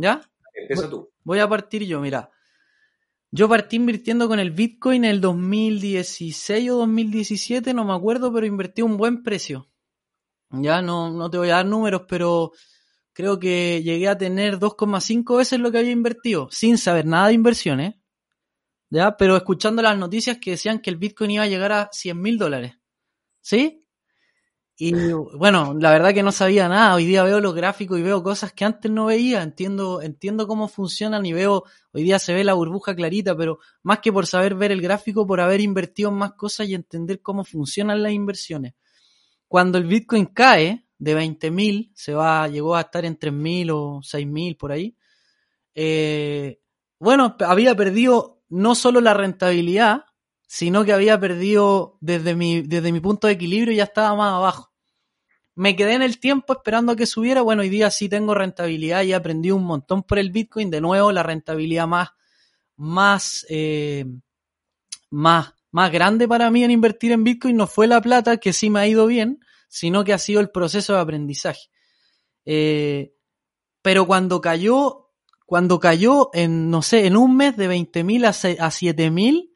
[0.00, 0.22] ¿Ya?
[0.54, 1.10] Empieza tú.
[1.24, 2.30] Voy a partir yo, mira.
[3.30, 8.46] Yo partí invirtiendo con el Bitcoin en el 2016 o 2017, no me acuerdo, pero
[8.46, 9.68] invertí un buen precio.
[10.50, 12.52] Ya no, no te voy a dar números, pero
[13.12, 17.34] creo que llegué a tener 2,5 veces lo que había invertido, sin saber nada de
[17.34, 17.94] inversiones.
[18.88, 19.16] ¿Ya?
[19.16, 22.38] Pero escuchando las noticias que decían que el Bitcoin iba a llegar a 100 mil
[22.38, 22.74] dólares.
[23.40, 23.84] ¿Sí?
[24.82, 26.94] Y bueno, la verdad que no sabía nada.
[26.94, 29.42] Hoy día veo los gráficos y veo cosas que antes no veía.
[29.42, 33.98] Entiendo, entiendo cómo funcionan y veo, hoy día se ve la burbuja clarita, pero más
[33.98, 37.44] que por saber ver el gráfico, por haber invertido en más cosas y entender cómo
[37.44, 38.72] funcionan las inversiones.
[39.48, 44.56] Cuando el Bitcoin cae de 20.000, se va, llegó a estar en 3.000 o 6.000
[44.56, 44.96] por ahí.
[45.74, 46.58] Eh,
[46.98, 50.06] bueno, había perdido no solo la rentabilidad,
[50.46, 54.69] sino que había perdido desde mi, desde mi punto de equilibrio ya estaba más abajo
[55.54, 57.42] me quedé en el tiempo esperando a que subiera.
[57.42, 60.70] Bueno, hoy día sí tengo rentabilidad y aprendí un montón por el Bitcoin.
[60.70, 62.10] De nuevo, la rentabilidad más,
[62.76, 64.06] más, eh,
[65.10, 68.70] más, más grande para mí en invertir en Bitcoin no fue la plata, que sí
[68.70, 71.68] me ha ido bien, sino que ha sido el proceso de aprendizaje.
[72.44, 73.14] Eh,
[73.82, 75.10] pero cuando cayó,
[75.46, 79.50] cuando cayó en, no sé, en un mes de 20.000 a, a 7.000,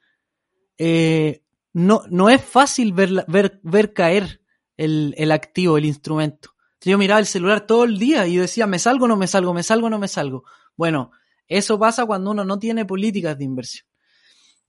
[0.76, 4.43] eh, no, no es fácil ver, ver, ver caer
[4.76, 6.50] el, el activo, el instrumento.
[6.80, 9.62] yo miraba el celular todo el día y decía, me salgo, no me salgo, me
[9.62, 10.44] salgo, no me salgo.
[10.76, 11.10] Bueno,
[11.48, 13.86] eso pasa cuando uno no tiene políticas de inversión.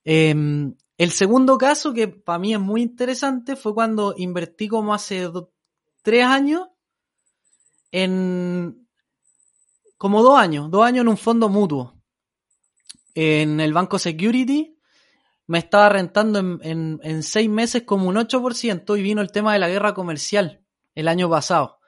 [0.03, 5.29] Em, el segundo caso, que para mí es muy interesante, fue cuando invertí como hace
[6.01, 6.67] tres años
[7.91, 8.87] en
[9.97, 11.95] como dos años, dos años en un fondo mutuo
[13.15, 14.74] en el Banco Security
[15.47, 19.59] me estaba rentando en, en, seis meses como un 8% y vino el tema de
[19.59, 20.63] la guerra comercial
[20.95, 21.79] el año pasado.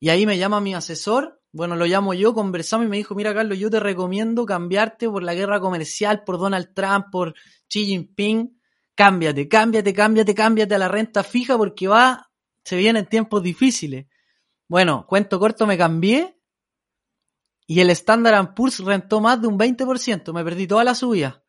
[0.00, 3.34] Y ahí me llama mi asesor, bueno, lo llamo yo, conversamos y me dijo, mira
[3.34, 7.34] Carlos, yo te recomiendo cambiarte por la guerra comercial, por Donald Trump, por
[7.68, 8.58] Xi Jinping,
[8.94, 12.30] cámbiate, cámbiate, cámbiate, cámbiate a la renta fija porque va,
[12.64, 14.06] se vienen tiempos difíciles.
[14.66, 16.38] Bueno, cuento corto, me cambié
[17.66, 21.41] y el Standard Poor's rentó más de un 20%, me perdí toda la subida.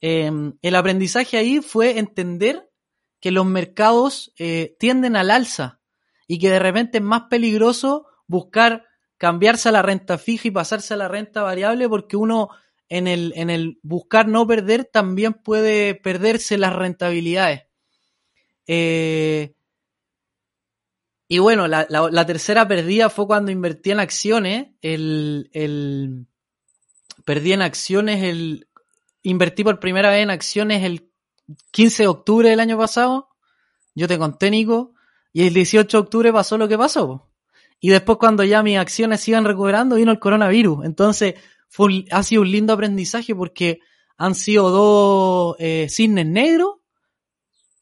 [0.00, 2.70] Em, el aprendizaje ahí fue entender
[3.20, 5.80] que los mercados eh, tienden al alza
[6.26, 8.84] y que de repente es más peligroso buscar
[9.16, 12.50] cambiarse a la renta fija y pasarse a la renta variable porque uno
[12.88, 17.64] en el, en el buscar no perder también puede perderse las rentabilidades.
[18.66, 19.54] Eh,
[21.26, 24.68] y bueno, la, tercera perdida fue cuando invertí en acciones.
[24.80, 26.26] El,
[27.26, 28.67] perdí en acciones el,
[29.30, 31.10] invertí por primera vez en acciones el
[31.70, 33.28] 15 de octubre del año pasado.
[33.94, 34.92] Yo te conté, Nico.
[35.32, 37.28] Y el 18 de octubre pasó lo que pasó.
[37.80, 40.84] Y después cuando ya mis acciones iban recuperando, vino el coronavirus.
[40.84, 41.34] Entonces,
[41.68, 43.80] fue, ha sido un lindo aprendizaje porque
[44.16, 46.76] han sido dos eh, cisnes negros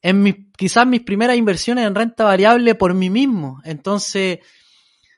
[0.03, 3.61] en quizás mis primeras inversiones en renta variable por mí mismo.
[3.65, 4.41] Entonces,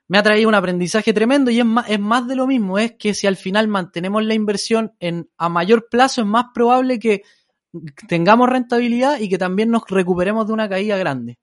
[0.09, 2.93] me ha traído un aprendizaje tremendo y es más, es más de lo mismo, es
[2.93, 7.23] que si al final mantenemos la inversión en, a mayor plazo es más probable que
[8.09, 11.39] tengamos rentabilidad y que también nos recuperemos de una caída grande.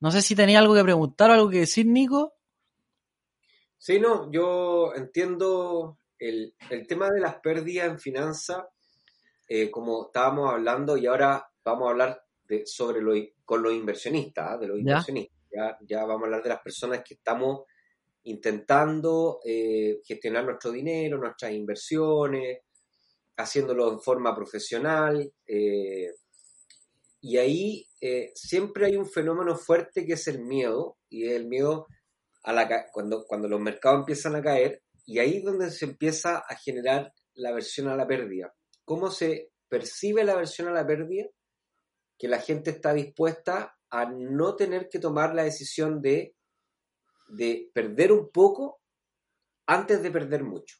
[0.00, 2.32] No sé si tenía algo que preguntar o algo que decir, Nico.
[3.76, 6.54] Sí, no, yo entiendo el,
[6.88, 8.64] tema de las pérdidas en finanzas,
[9.48, 13.12] eh, como estábamos hablando, y ahora vamos a hablar de, sobre lo,
[13.44, 14.56] con los inversionistas, ¿ah?
[14.56, 15.38] de los inversionistas.
[15.54, 17.64] Ya, ya vamos a hablar de las personas que estamos
[18.24, 22.60] intentando eh, gestionar nuestro dinero, nuestras inversiones,
[23.36, 25.32] haciéndolo en forma profesional.
[25.46, 26.10] Eh,
[27.20, 31.46] y ahí eh, siempre hay un fenómeno fuerte que es el miedo, y es el
[31.46, 31.86] miedo
[32.44, 36.38] a la cuando, cuando los mercados empiezan a caer, y ahí es donde se empieza
[36.38, 38.54] a generar la aversión a la pérdida.
[38.84, 41.26] ¿Cómo se percibe la aversión a la pérdida?
[42.18, 46.34] Que la gente está dispuesta a no tener que tomar la decisión de
[47.32, 48.80] de perder un poco
[49.66, 50.76] antes de perder mucho.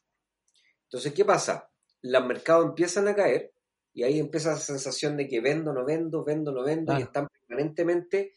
[0.83, 1.69] Entonces, ¿qué pasa?
[2.01, 3.53] Los mercados empiezan a caer
[3.93, 7.27] y ahí empieza la sensación de que vendo, no vendo, vendo, no vendo y están
[7.27, 8.33] permanentemente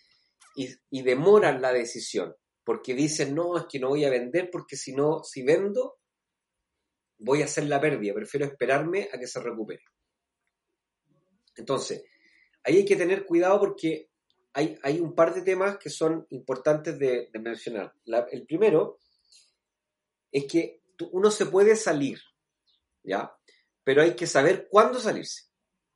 [0.54, 4.94] y, demoran la decisión porque dicen, no, es que no voy a vender porque si
[4.94, 5.98] no, si vendo,
[7.18, 9.84] voy a hacer la pérdida, prefiero esperarme a que se recupere.
[11.54, 12.04] Entonces,
[12.64, 14.08] ahí hay que tener cuidado porque
[14.56, 17.92] hay, un par de temas que son importantes de, mencionar.
[18.30, 18.98] el primero
[20.32, 22.18] es que uno se puede salir.
[23.04, 23.36] ¿ya?
[23.84, 25.44] Pero hay que saber cuándo salirse.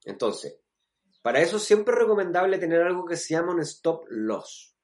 [0.04, 0.58] Entonces,
[1.22, 4.76] para eso siempre es recomendable tener algo que se llama un stop loss.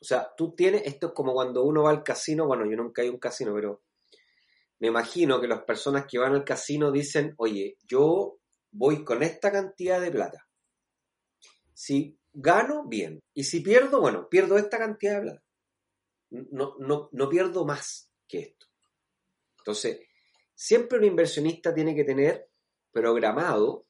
[0.00, 3.02] O sea, tú tienes, esto es como cuando uno va al casino, bueno, yo nunca
[3.02, 3.82] he ido a un casino, pero
[4.80, 8.40] me imagino que las personas que van al casino dicen, oye, yo
[8.72, 10.48] voy con esta cantidad de plata.
[11.74, 13.20] Si gano, bien.
[13.34, 15.44] Y si pierdo, bueno, pierdo esta cantidad de plata.
[16.30, 18.66] No, no, no pierdo más que esto.
[19.58, 20.00] Entonces,
[20.54, 22.50] siempre un inversionista tiene que tener
[22.92, 23.86] programado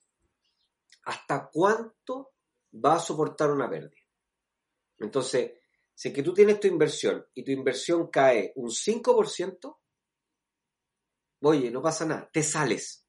[1.04, 2.32] hasta cuánto
[2.72, 4.02] va a soportar una pérdida.
[4.98, 5.52] Entonces,
[5.94, 9.78] si que tú tienes tu inversión y tu inversión cae un 5%,
[11.42, 13.04] oye, no pasa nada, te sales.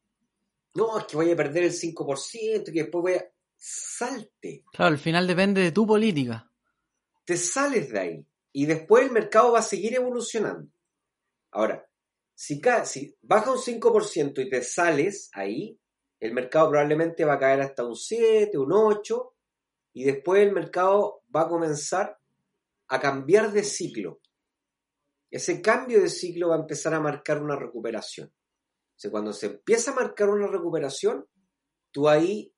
[0.74, 3.31] No, es que voy a perder el 5% y que después voy a...
[3.63, 4.63] Salte.
[4.74, 6.52] Claro, al final depende de tu política.
[7.24, 10.71] Te sales de ahí y después el mercado va a seguir evolucionando.
[11.52, 11.88] Ahora,
[12.34, 15.80] si, si baja un 5% y te sales ahí,
[16.19, 19.36] el mercado probablemente va a caer hasta un 7, un 8,
[19.93, 22.17] y después el mercado va a comenzar
[22.88, 24.21] a cambiar de ciclo.
[25.30, 28.30] Ese cambio de ciclo va a empezar a marcar una recuperación.
[28.30, 31.28] O sea, cuando se empieza a marcar una recuperación,
[31.91, 32.52] tú ahí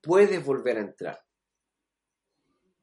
[0.00, 1.20] puedes volver a entrar.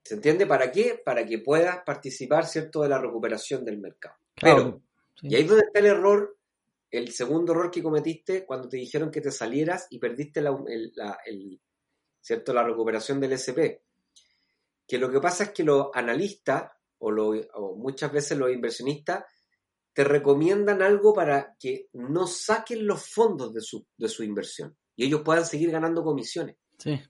[0.03, 0.45] ¿Se entiende?
[0.45, 1.01] ¿Para qué?
[1.03, 4.15] Para que puedas participar, ¿cierto?, de la recuperación del mercado.
[4.39, 4.81] Pero,
[5.21, 6.37] y ahí es donde está el error
[6.91, 10.57] el segundo error que cometiste cuando te dijeron que te salieras y perdiste la,
[12.21, 12.53] ¿cierto?
[12.53, 13.83] la recuperación del SP.
[14.87, 19.25] Que lo que pasa es que los analistas o, o muchas veces los inversionistas
[19.93, 25.05] te recomiendan algo para que no saquen los fondos de su, de su inversión y
[25.05, 26.55] ellos puedan seguir ganando comisiones.
[26.77, 27.01] Sí.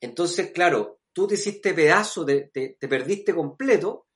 [0.00, 4.08] Entonces, claro, tú te hiciste pedazo, te, te perdiste completo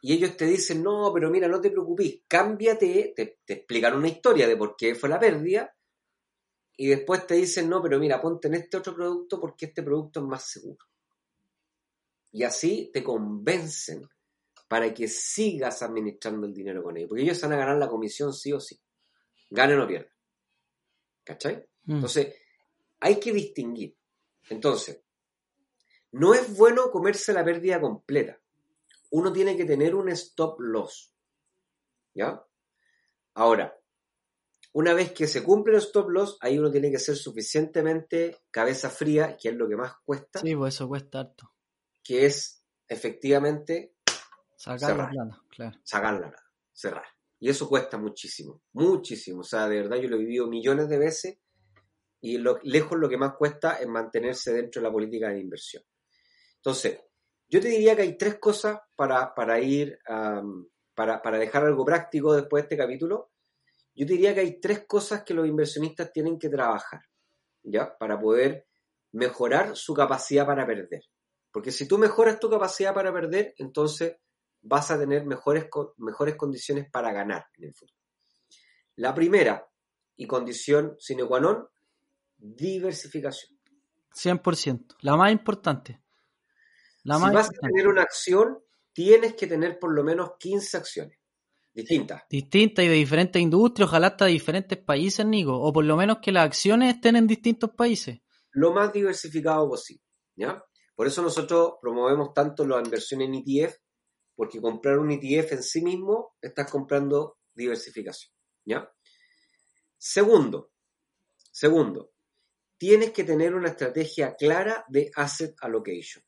[0.00, 4.08] y ellos te dicen, no, pero mira, no te preocupes, cámbiate, te, te, explican una
[4.08, 5.74] historia de por qué fue la pérdida,
[6.76, 10.20] y después te dicen, no, pero mira, ponte en este otro producto porque este producto
[10.20, 10.86] es más seguro.
[12.30, 14.08] Y así te convencen
[14.68, 18.32] para que sigas administrando el dinero con ellos, porque ellos van a ganar la comisión
[18.32, 18.78] sí o sí,
[19.50, 20.12] ganen o pierdan.
[21.24, 21.66] ¿Cachai?
[21.84, 21.94] Mm.
[21.94, 22.36] Entonces,
[23.00, 23.96] hay que distinguir.
[24.50, 25.02] Entonces,
[26.12, 28.40] no es bueno comerse la pérdida completa
[29.10, 31.14] uno tiene que tener un stop loss.
[32.14, 32.42] ¿Ya?
[33.34, 33.78] Ahora,
[34.72, 38.90] una vez que se cumple el stop loss, ahí uno tiene que ser suficientemente cabeza
[38.90, 40.40] fría, que es lo que más cuesta.
[40.40, 41.52] Sí, pues eso cuesta harto.
[42.02, 43.94] Que es efectivamente
[44.56, 45.78] sacar la plata, claro.
[45.84, 46.34] Sacar la
[46.72, 47.06] cerrar.
[47.40, 49.40] Y eso cuesta muchísimo, muchísimo.
[49.40, 51.38] O sea, de verdad yo lo he vivido millones de veces
[52.20, 55.82] y lo, lejos lo que más cuesta es mantenerse dentro de la política de inversión.
[56.56, 57.00] Entonces,
[57.48, 59.98] yo te diría que hay tres cosas para, para ir,
[60.94, 63.32] para, para, dejar algo práctico después de este capítulo.
[63.94, 67.00] Yo te diría que hay tres cosas que los inversionistas tienen que trabajar,
[67.62, 67.96] ¿ya?
[67.96, 68.66] Para poder
[69.12, 71.02] mejorar su capacidad para perder.
[71.50, 74.16] Porque si tú mejoras tu capacidad para perder, entonces
[74.60, 77.98] vas a tener mejores, mejores condiciones para ganar en el futuro.
[78.96, 79.66] La primera
[80.16, 81.68] y condición sine qua non,
[82.38, 83.58] diversificación.
[84.14, 86.00] 100%, la más importante
[87.16, 88.58] si vas a tener una acción,
[88.92, 91.18] tienes que tener por lo menos 15 acciones
[91.72, 92.22] distintas.
[92.28, 96.18] Distintas y de diferentes industrias, ojalá hasta de diferentes países, Nico, o por lo menos
[96.20, 98.18] que las acciones estén en distintos países.
[98.50, 100.02] Lo más diversificado posible,
[100.34, 100.62] ¿ya?
[100.96, 103.76] Por eso nosotros promovemos tanto la inversión en ETF,
[104.34, 108.32] porque comprar un ETF en sí mismo estás comprando diversificación,
[108.64, 108.90] ¿ya?
[109.96, 110.72] Segundo,
[111.52, 112.10] segundo,
[112.78, 116.24] tienes que tener una estrategia clara de asset allocation.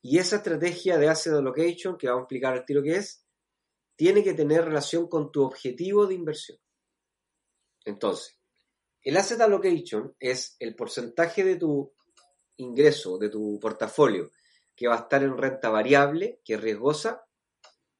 [0.00, 3.24] Y esa estrategia de asset allocation, que vamos a explicar al tiro que es,
[3.94, 6.58] tiene que tener relación con tu objetivo de inversión.
[7.84, 8.36] Entonces,
[9.02, 11.92] el asset allocation es el porcentaje de tu
[12.56, 14.30] ingreso, de tu portafolio,
[14.74, 17.24] que va a estar en renta variable, que es riesgosa,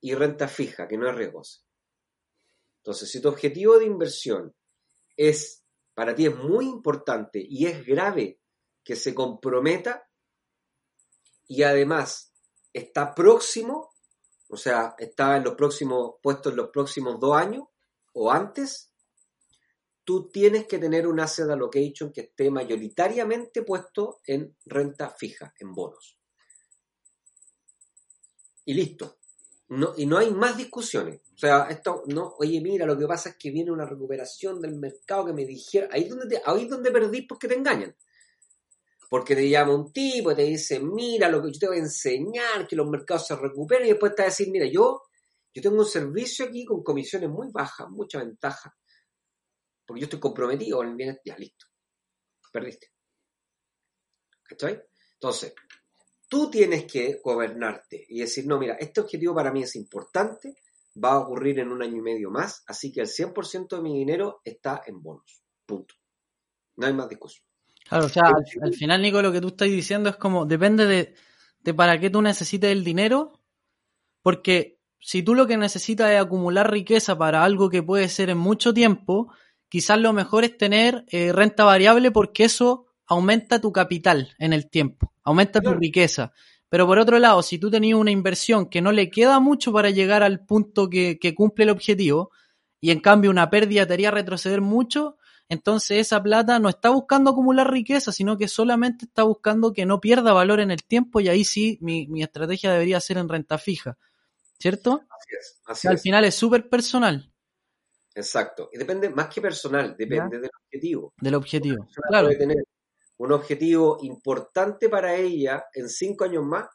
[0.00, 1.60] y renta fija, que no es riesgosa.
[2.78, 4.54] Entonces, si tu objetivo de inversión
[5.16, 5.61] es,
[5.94, 8.40] para ti es muy importante y es grave
[8.84, 10.08] que se comprometa
[11.46, 12.32] y además
[12.72, 13.94] está próximo,
[14.48, 17.64] o sea, está en los próximos puestos en los próximos dos años
[18.14, 18.92] o antes,
[20.04, 25.72] tú tienes que tener un asset allocation que esté mayoritariamente puesto en renta fija, en
[25.72, 26.18] bonos.
[28.64, 29.21] Y listo.
[29.68, 31.20] No, y no hay más discusiones.
[31.34, 34.74] O sea, esto, no, oye, mira, lo que pasa es que viene una recuperación del
[34.74, 37.94] mercado que me dijera, ahí es donde, ahí es donde perdí porque te engañan
[39.12, 42.66] porque te llama un tipo te dice, mira lo que yo te voy a enseñar,
[42.66, 45.02] que los mercados se recuperen, y después te va a decir, mira, yo,
[45.52, 48.74] yo tengo un servicio aquí con comisiones muy bajas, mucha ventaja.
[49.84, 50.82] porque yo estoy comprometido
[51.26, 51.66] ya listo,
[52.50, 52.90] perdiste.
[54.44, 54.82] ¿Cachai?
[55.12, 55.52] Entonces,
[56.32, 60.56] tú tienes que gobernarte y decir, no, mira, este objetivo para mí es importante,
[60.96, 63.98] va a ocurrir en un año y medio más, así que el 100% de mi
[63.98, 65.42] dinero está en bonos.
[65.66, 65.94] Punto.
[66.76, 67.44] No hay más discusión.
[67.86, 70.86] Claro, o sea, al, al final, Nico, lo que tú estás diciendo es como, depende
[70.86, 71.14] de,
[71.60, 73.38] de para qué tú necesites el dinero,
[74.22, 78.38] porque si tú lo que necesitas es acumular riqueza para algo que puede ser en
[78.38, 79.34] mucho tiempo,
[79.68, 84.70] quizás lo mejor es tener eh, renta variable porque eso aumenta tu capital en el
[84.70, 86.32] tiempo, aumenta tu riqueza.
[86.68, 89.90] Pero por otro lado, si tú tenías una inversión que no le queda mucho para
[89.90, 92.30] llegar al punto que, que cumple el objetivo,
[92.80, 95.16] y en cambio una pérdida te haría retroceder mucho,
[95.48, 100.00] entonces esa plata no está buscando acumular riqueza, sino que solamente está buscando que no
[100.00, 103.58] pierda valor en el tiempo y ahí sí mi, mi estrategia debería ser en renta
[103.58, 103.98] fija.
[104.58, 105.02] ¿Cierto?
[105.10, 105.60] Así es.
[105.66, 106.02] Así al es.
[106.02, 107.32] final es súper personal
[108.14, 108.68] Exacto.
[108.72, 111.14] Y depende, más que personal, depende del objetivo.
[111.18, 111.88] del objetivo.
[112.08, 112.56] Claro, puede tener
[113.22, 116.66] un objetivo importante para ella en cinco años más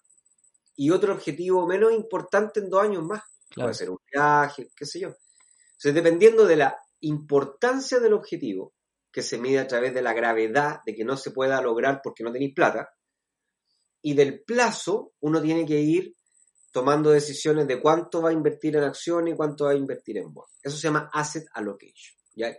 [0.77, 3.21] y otro objetivo menos importante en dos años más.
[3.49, 3.67] claro.
[3.67, 5.09] Puede ser un viaje, qué sé yo.
[5.09, 8.73] Entonces, dependiendo de la importancia del objetivo,
[9.11, 12.23] que se mide a través de la gravedad de que no se pueda lograr porque
[12.23, 12.89] no tenéis plata,
[14.01, 16.15] y del plazo, uno tiene que ir
[16.71, 20.33] tomando decisiones de cuánto va a invertir en acciones y cuánto va a invertir en
[20.33, 20.51] bonos.
[20.63, 22.15] Eso se llama asset allocation.
[22.35, 22.55] ¿ya?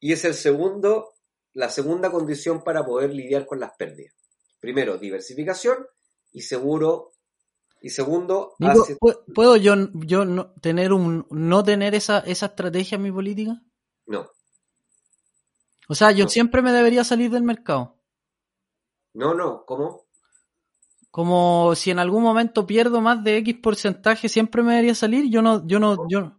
[0.00, 1.17] Y es el segundo,
[1.54, 4.14] la segunda condición para poder lidiar con las pérdidas.
[4.60, 5.86] Primero, diversificación
[6.32, 7.12] y seguro
[7.80, 12.46] y segundo, Nico, asset ¿pu- ¿puedo yo, yo no, tener un, no tener esa, esa
[12.46, 13.60] estrategia en mi política?
[14.06, 14.28] no.
[15.90, 16.28] O sea, yo No.
[16.28, 17.96] siempre me debería salir del mercado.
[19.14, 20.04] No, no, ¿cómo?
[21.10, 25.30] Como si en algún momento pierdo más de X porcentaje, siempre me debería salir.
[25.30, 26.36] Yo no, yo no, yo,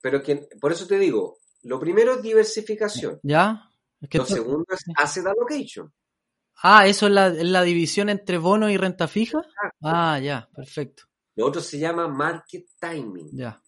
[0.00, 3.65] Pero que, por eso te digo, lo primero es diversificación, ¿ya?
[4.00, 5.92] Lo segundo es asset allocation.
[6.62, 9.42] ah, eso es la, es la división entre bono y renta fija.
[9.82, 11.04] Ah, ya, perfecto.
[11.34, 13.30] Lo otro se llama market timing.
[13.32, 13.60] Ya.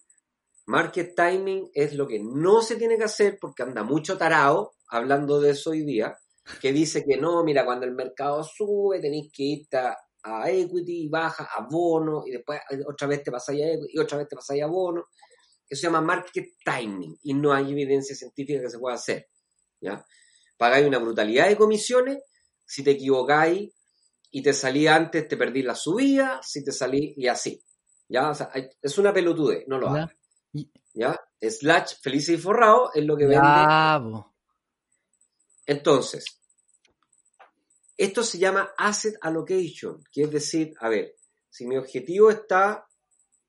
[0.67, 5.41] Market timing es lo que no se tiene que hacer porque anda mucho tarao hablando
[5.41, 6.17] de eso hoy día,
[6.61, 11.05] que dice que no, mira, cuando el mercado sube tenéis que irte a, a equity
[11.05, 14.19] y baja a bono y después eh, otra vez te pasáis a equity y otra
[14.19, 15.07] vez te pasáis a bono.
[15.69, 19.27] Eso se llama market timing y no hay evidencia científica que se pueda hacer.
[19.81, 20.05] ¿Ya?
[20.57, 22.19] Pagáis una brutalidad de comisiones,
[22.65, 23.73] si te equivocáis
[24.31, 27.63] y te salí antes, te perdí la subida, si te salí y así.
[28.09, 28.31] ¿ya?
[28.31, 30.11] O sea, hay- es una pelotude, no lo hagas.
[30.95, 31.19] ¿ya?
[31.41, 33.37] Slash feliz y forrado es lo que vende.
[33.47, 34.35] Ya, po.
[35.67, 36.25] Entonces,
[37.97, 41.15] esto se llama asset allocation, que es decir, a ver,
[41.51, 42.87] si mi objetivo está,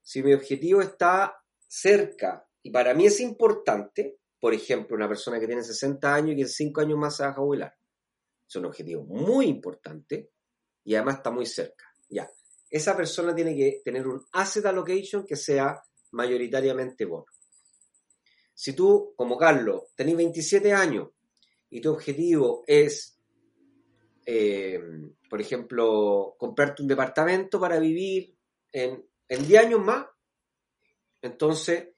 [0.01, 1.35] si mi objetivo está
[1.67, 6.35] cerca y para mí es importante, por ejemplo, una persona que tiene 60 años y
[6.37, 7.75] que en 5 años más se va a jubilar.
[8.47, 10.31] Es un objetivo muy importante
[10.83, 11.85] y además está muy cerca.
[12.09, 12.29] Ya.
[12.69, 15.81] Esa persona tiene que tener un asset allocation que sea
[16.11, 17.25] mayoritariamente bono.
[18.53, 21.09] Si tú, como Carlos, tenés 27 años
[21.69, 23.17] y tu objetivo es,
[24.25, 24.81] eh,
[25.29, 28.35] por ejemplo, comprarte un departamento para vivir
[28.71, 30.05] en, en 10 años más,
[31.21, 31.89] entonces,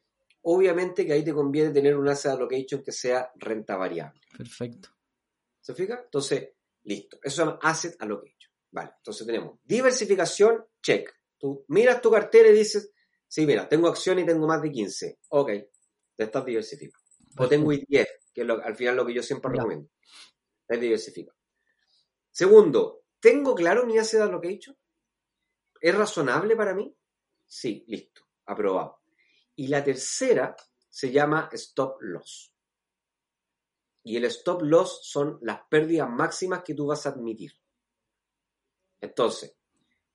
[0.43, 4.19] obviamente que ahí te conviene tener un asset allocation que sea renta variable.
[4.37, 4.89] Perfecto.
[5.59, 6.01] ¿Se fija?
[6.05, 6.49] Entonces,
[6.83, 7.17] listo.
[7.23, 8.51] Eso se llama asset allocation.
[8.71, 11.11] Vale, entonces tenemos diversificación, check.
[11.37, 12.93] Tú miras tu cartera y dices,
[13.27, 15.19] sí, mira, tengo acciones y tengo más de 15.
[15.29, 15.49] Ok,
[16.15, 17.05] te estás diversificando.
[17.37, 19.89] O tengo ETF, que es lo- al final lo que yo siempre recomiendo.
[20.67, 21.35] Es diversificar.
[22.29, 24.77] Segundo, ¿tengo claro mi asset allocation?
[25.81, 26.95] ¿Es razonable para mí?
[27.45, 29.00] Sí, listo, aprobado.
[29.61, 30.55] Y la tercera
[30.89, 32.51] se llama stop loss.
[34.03, 37.51] Y el stop loss son las pérdidas máximas que tú vas a admitir.
[38.99, 39.55] Entonces,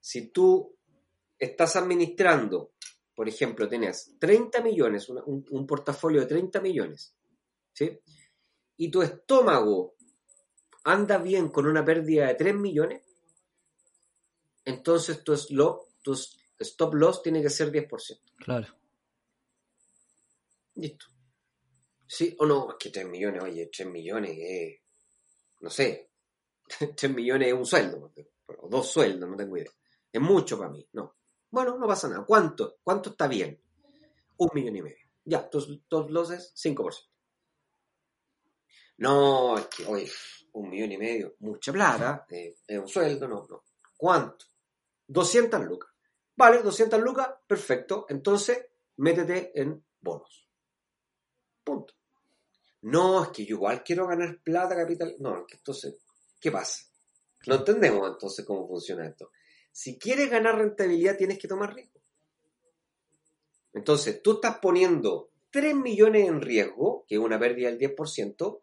[0.01, 0.77] si tú
[1.39, 2.73] estás administrando,
[3.15, 7.15] por ejemplo, tienes 30 millones, un, un portafolio de 30 millones,
[7.73, 8.01] ¿sí?
[8.79, 9.95] Y tu estómago
[10.83, 13.01] anda bien con una pérdida de 3 millones,
[14.65, 15.37] entonces tu
[16.03, 16.15] tu
[16.59, 18.21] stop loss tiene que ser 10%.
[18.39, 18.86] Claro.
[20.77, 21.07] Listo.
[22.07, 24.81] Sí o no, es que 3 millones, oye, 3 millones es,
[25.61, 26.11] no sé,
[26.97, 28.13] 3 millones es un sueldo,
[28.59, 29.71] o dos sueldos, no tengo idea.
[30.13, 31.17] Es mucho para mí, no.
[31.51, 32.25] Bueno, no pasa nada.
[32.25, 32.79] ¿Cuánto?
[32.83, 33.61] ¿Cuánto está bien?
[34.39, 35.07] Un millón y medio.
[35.25, 37.09] Ya, tus dos losses, 5%.
[38.99, 40.11] No, es que, oye,
[40.53, 43.65] un millón y medio, mucha plata, eh, es un sueldo, no, no.
[43.97, 44.47] ¿Cuánto?
[45.09, 45.91] 200 lucas.
[46.37, 48.07] Vale, 200 lucas, perfecto.
[48.09, 48.67] Entonces,
[48.97, 50.46] métete en bonos.
[51.67, 51.95] Punto.
[52.83, 55.17] No, es que yo igual quiero ganar plata, capital.
[55.19, 55.97] No, entonces,
[56.41, 56.85] ¿qué pasa?
[57.49, 59.33] No entendemos entonces cómo funciona esto.
[59.73, 62.01] Si quieres ganar rentabilidad, tienes que tomar riesgo.
[63.73, 68.61] Entonces, tú estás poniendo 3 millones en riesgo, que es una pérdida del 10%,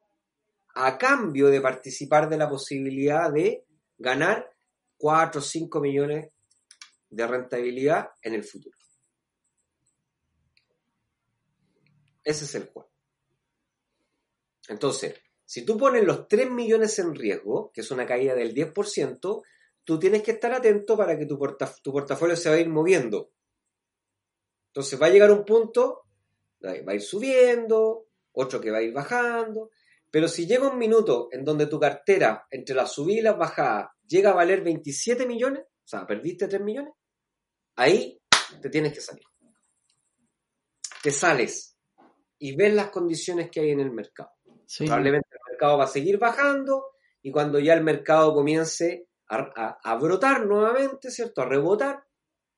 [0.75, 3.65] a cambio de participar de la posibilidad de
[3.97, 4.49] ganar
[4.97, 6.29] 4 o 5 millones
[7.09, 8.77] de rentabilidad en el futuro.
[12.23, 12.92] Ese es el juego.
[14.67, 19.43] Entonces, si tú pones los 3 millones en riesgo, que es una caída del 10%,
[19.83, 23.31] tú tienes que estar atento para que tu, portafolio se va a ir moviendo.
[24.67, 26.05] Entonces va a llegar un punto,
[26.63, 29.69] va a ir subiendo, otro que va a ir bajando,
[30.09, 33.89] pero si llega un minuto en donde tu cartera, entre las subidas y las bajadas,
[34.07, 36.93] llega a valer 27 millones, o sea, perdiste 3 millones,
[37.75, 38.19] ahí
[38.61, 39.23] te tienes que salir.
[41.01, 41.77] Te sales
[42.39, 44.32] y ves las condiciones que hay en el mercado.
[44.77, 46.85] Probablemente el mercado va a seguir bajando
[47.21, 51.41] y cuando ya el mercado comience a, brotar nuevamente, ¿cierto?
[51.41, 52.03] A rebotar,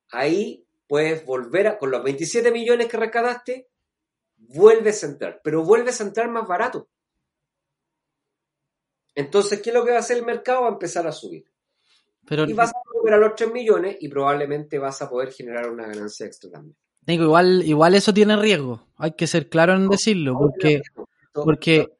[0.10, 3.70] ahí puedes volver a, con los 27 millones que rescataste,
[4.38, 6.88] vuelves a entrar, pero vuelves a entrar más barato.
[9.14, 10.64] Entonces, ¿qué es lo que va a hacer el mercado?
[10.64, 11.46] Va a empezar a subir.
[12.30, 16.26] y vas a recuperar los 3 millones y probablemente vas a poder generar una ganancia
[16.26, 16.76] extra también.
[17.02, 18.88] Digo, igual, igual eso tiene riesgo.
[18.98, 20.82] Hay que ser claro en decirlo, porque,
[21.34, 21.95] porque,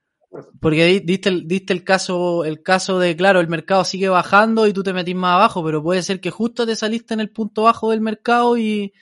[0.60, 4.74] porque diste, el, diste el caso, el caso de, claro, el mercado sigue bajando y
[4.74, 7.64] tú te metís más abajo, pero puede ser que justo te saliste en el punto
[7.64, 8.94] bajo del mercado y,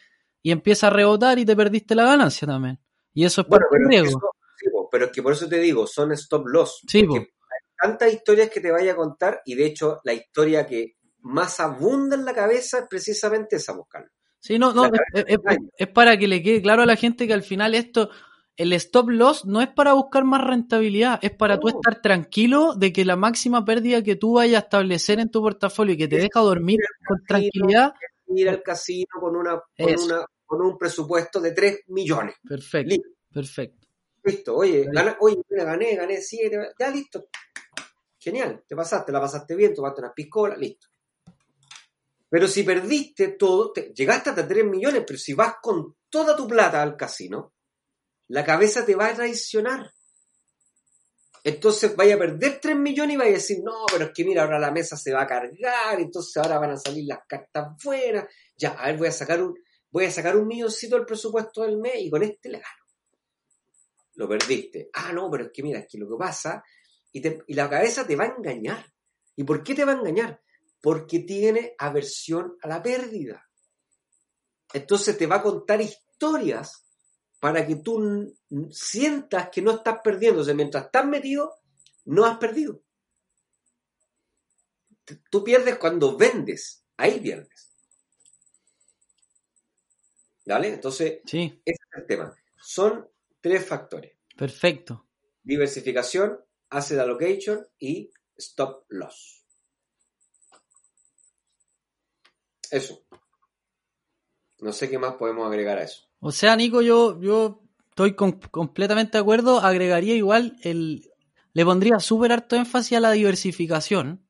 [0.41, 2.79] y empieza a rebotar y te perdiste la ganancia también.
[3.13, 4.31] Y eso es bueno, pero riesgo.
[4.91, 6.81] pero es que por eso te digo, son stop loss.
[6.87, 7.05] Sí,
[7.83, 12.15] tantas historias que te vaya a contar y de hecho la historia que más abunda
[12.15, 14.09] en la cabeza es precisamente esa, buscarlo.
[14.39, 17.75] Sí, no, no, es, para que le quede claro a la gente que al final
[17.75, 18.09] esto,
[18.55, 22.93] el stop loss no es para buscar más rentabilidad, es para tú estar tranquilo de
[22.93, 26.17] que la máxima pérdida que tú vayas a establecer en tu portafolio y que te
[26.17, 27.93] deja dormir con tranquilidad.
[28.27, 32.35] Ir al casino con, una, con, una, con un presupuesto de 3 millones.
[32.47, 32.95] Perfecto,
[33.31, 33.87] perfecto.
[34.23, 34.87] Listo, oye,
[35.19, 37.27] oye, gané, gané 7, ya listo.
[38.17, 40.87] Genial, te pasaste, la pasaste bien, tomaste unas piscolas, listo.
[42.29, 46.81] Pero si perdiste todo, llegaste hasta 3 millones, pero si vas con toda tu plata
[46.81, 47.53] al casino,
[48.33, 49.93] la cabeza te va a traicionar.
[51.43, 54.41] Entonces vaya a perder 3 millones y vaya a decir, no, pero es que mira,
[54.41, 58.25] ahora la mesa se va a cargar, entonces ahora van a salir las cartas buenas.
[58.57, 59.53] Ya, a ver, voy a sacar un,
[59.91, 62.83] voy a sacar un milloncito del presupuesto del mes y con este le gano.
[64.15, 64.89] Lo perdiste.
[64.93, 66.63] Ah, no, pero es que mira, es que lo que pasa
[67.11, 68.83] y, la cabeza te va a engañar.
[69.35, 70.41] ¿Y por qué te va a engañar?
[70.81, 73.47] Porque tiene aversión a la pérdida.
[74.73, 76.82] Entonces te va a contar historias
[77.43, 78.33] para que tú
[78.71, 80.39] sientas que no estás perdiendo.
[80.39, 81.59] O sea, mientras estás metido,
[82.05, 82.81] no has perdido.
[85.29, 86.85] Tú pierdes cuando vendes.
[86.95, 87.69] Ahí pierdes.
[90.45, 90.69] ¿Vale?
[90.69, 91.61] Entonces, sí.
[91.65, 92.33] ese es el tema.
[92.61, 93.09] Son
[93.41, 94.13] tres factores.
[94.37, 95.09] Perfecto.
[95.43, 96.39] Diversificación,
[96.69, 99.43] asset allocation y stop loss.
[102.71, 103.05] Eso.
[104.59, 106.12] No sé qué más podemos agregar a eso.
[106.25, 109.59] O sea, Nico, yo, yo estoy completamente de acuerdo.
[109.59, 111.09] Agregaría igual el.
[111.53, 114.25] Le pondría súper harto énfasis a la diversificación.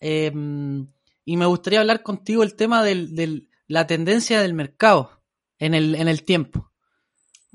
[0.00, 0.86] Em,
[1.24, 5.22] y me gustaría hablar contigo el tema de la tendencia del mercado
[5.58, 6.70] en el, en el tiempo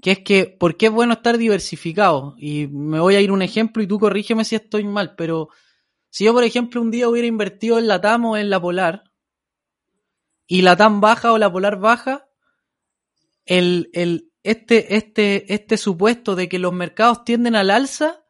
[0.01, 2.35] que es que, ¿por qué es bueno estar diversificado?
[2.37, 5.49] Y me voy a ir un ejemplo y tú corrígeme si estoy mal, pero
[6.09, 9.03] si yo, por ejemplo, un día hubiera invertido en la TAM o en la Polar,
[10.47, 12.27] y la TAM baja o la Polar baja,
[13.45, 18.23] el, el, este, este, este supuesto de que los mercados tienden al alza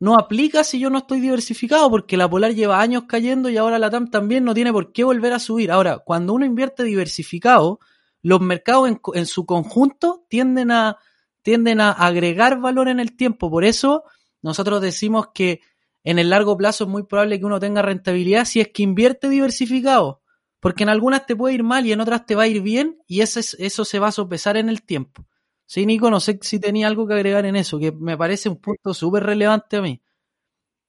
[0.00, 3.78] no aplica si yo no estoy diversificado, porque la Polar lleva años cayendo y ahora
[3.78, 5.70] la TAM también no tiene por qué volver a subir.
[5.70, 7.78] Ahora, cuando uno invierte diversificado,
[8.20, 10.98] los mercados en su conjunto tienden a,
[11.42, 13.48] tienden a agregar valor en el tiempo.
[13.48, 14.02] Por eso
[14.40, 15.60] nosotros decimos que
[16.02, 19.28] en el largo plazo es muy probable que uno tenga rentabilidad si es que invierte
[19.28, 20.21] diversificado.
[20.62, 23.02] Porque en algunas te puede ir mal y en otras te va a ir bien
[23.08, 25.26] y eso, eso se va a sopesar en el tiempo.
[25.66, 28.60] Sí, Nico, no sé si tenía algo que agregar en eso, que me parece un
[28.60, 30.00] punto súper relevante a mí.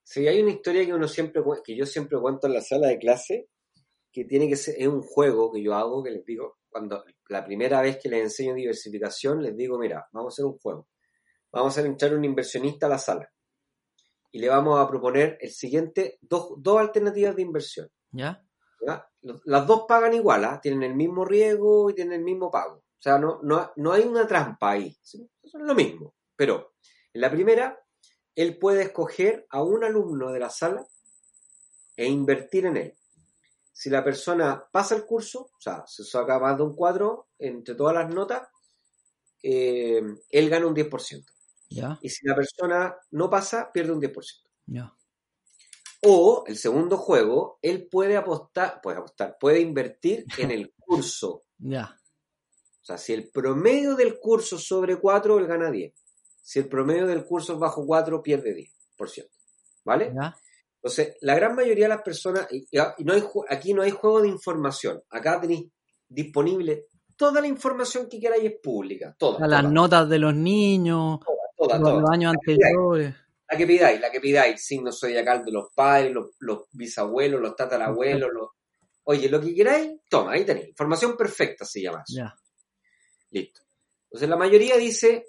[0.03, 2.99] Sí, hay una historia que uno siempre que yo siempre cuento en la sala de
[2.99, 3.49] clase,
[4.11, 7.43] que tiene que ser, es un juego que yo hago, que les digo, cuando la
[7.43, 10.87] primera vez que les enseño diversificación, les digo, mira, vamos a hacer un juego.
[11.51, 13.31] Vamos a entrar un inversionista a la sala.
[14.31, 17.89] Y le vamos a proponer el siguiente, dos, alternativas de inversión.
[18.11, 18.43] ¿Ya?
[19.45, 20.59] Las dos pagan igual, ¿ah?
[20.61, 22.75] tienen el mismo riesgo y tienen el mismo pago.
[22.75, 24.95] O sea, no, no, no hay una trampa ahí.
[25.01, 26.13] Es lo mismo.
[26.35, 26.73] Pero
[27.13, 27.79] en la primera,
[28.35, 30.85] él puede escoger a un alumno de la sala
[31.95, 32.93] e invertir en él.
[33.71, 37.75] Si la persona pasa el curso, o sea, se saca más de un cuadro entre
[37.75, 38.47] todas las notas,
[39.41, 41.31] eh, él gana un 10%.
[41.69, 44.49] Ya, Y si la persona no pasa, pierde un 10%.
[44.67, 44.93] ya.
[46.05, 51.43] O el segundo juego, él puede apostar, puede apostar, puede invertir en el curso.
[51.57, 51.97] Ya,
[52.81, 55.93] O sea, si el promedio del curso sobre 4, él gana 10.
[56.41, 59.29] Si el promedio del curso es bajo 4, pierde 10%.
[59.85, 60.13] ¿Vale?
[60.15, 60.35] ya.
[60.81, 64.21] Entonces, la gran mayoría de las personas, y, y no hay, aquí no hay juego
[64.21, 65.01] de información.
[65.09, 65.71] Acá tenéis
[66.09, 69.15] disponible toda la información que queráis es pública.
[69.17, 69.45] Toda.
[69.45, 71.19] A las notas de los niños,
[71.55, 73.15] toda, los, años anteriores.
[73.53, 74.65] La que pidáis, la que pidáis.
[74.65, 78.31] Signo zodiacal de los padres, los, los bisabuelos, los tatarabuelos.
[78.33, 78.49] Los...
[79.03, 80.69] Oye, lo que queráis, toma, ahí tenéis.
[80.69, 82.17] Información perfecta se llama eso.
[82.17, 82.35] Ya,
[83.29, 83.61] Listo.
[84.05, 85.27] Entonces la mayoría dice,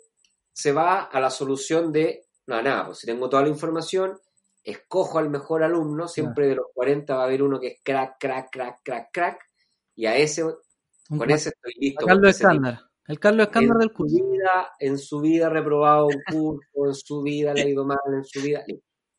[0.53, 4.19] se va a la solución de, no, nada, pues si tengo toda la información,
[4.63, 8.17] escojo al mejor alumno, siempre de los 40 va a haber uno que es crack,
[8.19, 9.51] crack, crack, crack, crack,
[9.97, 12.07] y a ese, Un con ese estoy listo.
[12.09, 12.81] Ese Estándar.
[13.07, 14.15] El Carlos tipo Estándar del curso.
[14.17, 17.99] vida, en su vida ha reprobado un curso, en su vida le ha ido mal,
[18.15, 18.65] en su vida.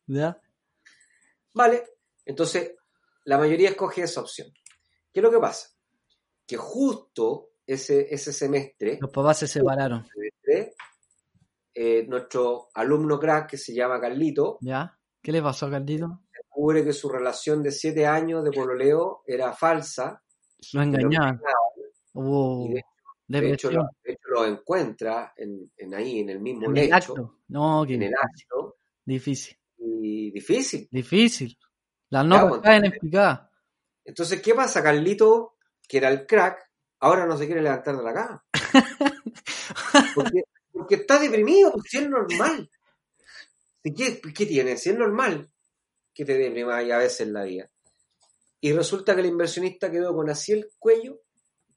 [0.06, 0.40] Ya,
[1.54, 1.84] Vale,
[2.24, 2.74] entonces
[3.24, 4.48] la mayoría escoge esa opción.
[5.12, 5.68] ¿Qué es lo que pasa?
[6.46, 10.04] Que justo ese, ese semestre, los papás se separaron.
[10.06, 10.74] semestre,
[11.74, 14.98] eh, nuestro alumno crack que se llama Carlito ¿Ya?
[15.22, 16.20] ¿Qué le pasó a Carlito?
[16.32, 20.22] descubre que su relación de siete años de pololeo era falsa
[20.72, 21.40] Lo engañaban.
[22.14, 22.68] y Hubo
[23.28, 26.76] de, de hecho, lo, de hecho lo encuentra en, en ahí, en el mismo En
[26.76, 27.38] el lecho, acto.
[27.48, 29.56] No, que en el acto, difícil.
[29.78, 30.88] y difícil.
[30.90, 31.58] Difícil.
[32.10, 33.50] Las notas pues, caen en picada.
[34.04, 34.82] Entonces, ¿qué pasa?
[34.82, 35.56] Carlito,
[35.88, 36.70] que era el crack,
[37.00, 38.44] ahora no se quiere levantar de la cama.
[40.14, 42.70] Porque, porque está deprimido, pues si es normal.
[43.82, 44.76] ¿Y ¿Qué, ¿Qué tiene?
[44.76, 45.50] Si es normal
[46.12, 47.70] que te deprimas a veces en la vida.
[48.60, 51.20] Y resulta que el inversionista quedó con así el cuello,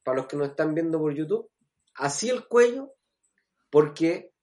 [0.10, 1.50] para los que nos están viendo por YouTube,
[1.96, 2.94] así el cuello,
[3.70, 4.34] porque...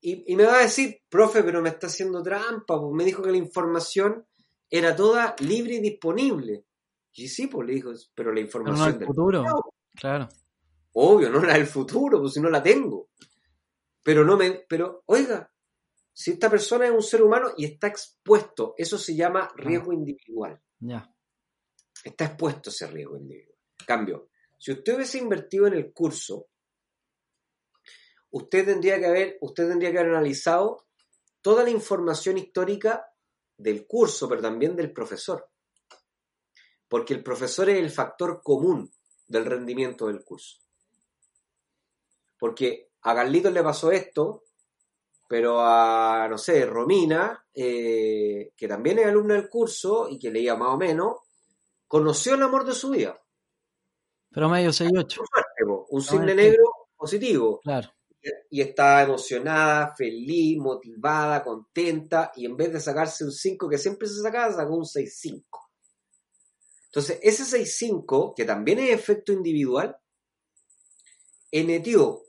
[0.00, 3.22] Y, y me va a decir, profe, pero me está haciendo trampa, pues me dijo
[3.22, 4.24] que la información
[4.70, 6.64] era toda libre y disponible.
[7.14, 9.42] Y sí, pues le dijo, pero la Pero no información el del futuro.
[9.42, 10.28] mercado, Claro.
[10.92, 13.08] Obvio, no la del futuro, pues si no la tengo.
[14.02, 15.50] Pero no me, pero, oiga,
[16.12, 20.60] si esta persona es un ser humano y está expuesto, eso se llama riesgo individual.
[20.78, 21.12] Ya.
[22.04, 23.58] Está expuesto ese riesgo individual.
[23.86, 24.28] Cambio,
[24.58, 26.48] si usted hubiese invertido en el curso,
[28.30, 30.86] usted tendría que haber, usted tendría que haber analizado
[31.40, 33.06] toda la información histórica
[33.56, 35.48] del curso, pero también del profesor.
[36.88, 38.92] Porque el profesor es el factor común
[39.26, 40.58] del rendimiento del curso.
[42.38, 44.44] Porque a Carlitos le pasó esto,
[45.28, 50.54] pero a, no sé, Romina, eh, que también es alumna del curso y que leía
[50.54, 51.16] más o menos,
[51.88, 53.20] conoció el amor de su vida.
[54.30, 55.16] Pero medio 6-8.
[55.16, 56.64] Suerte, po, Un que- negro
[56.96, 57.60] positivo.
[57.62, 57.90] Claro.
[58.50, 64.08] Y está emocionada, feliz, motivada, contenta, y en vez de sacarse un 5 que siempre
[64.08, 65.60] se sacaba, sacó un 6-5.
[66.86, 69.96] Entonces, ese 6-5, que también es efecto individual,
[71.50, 72.22] enetió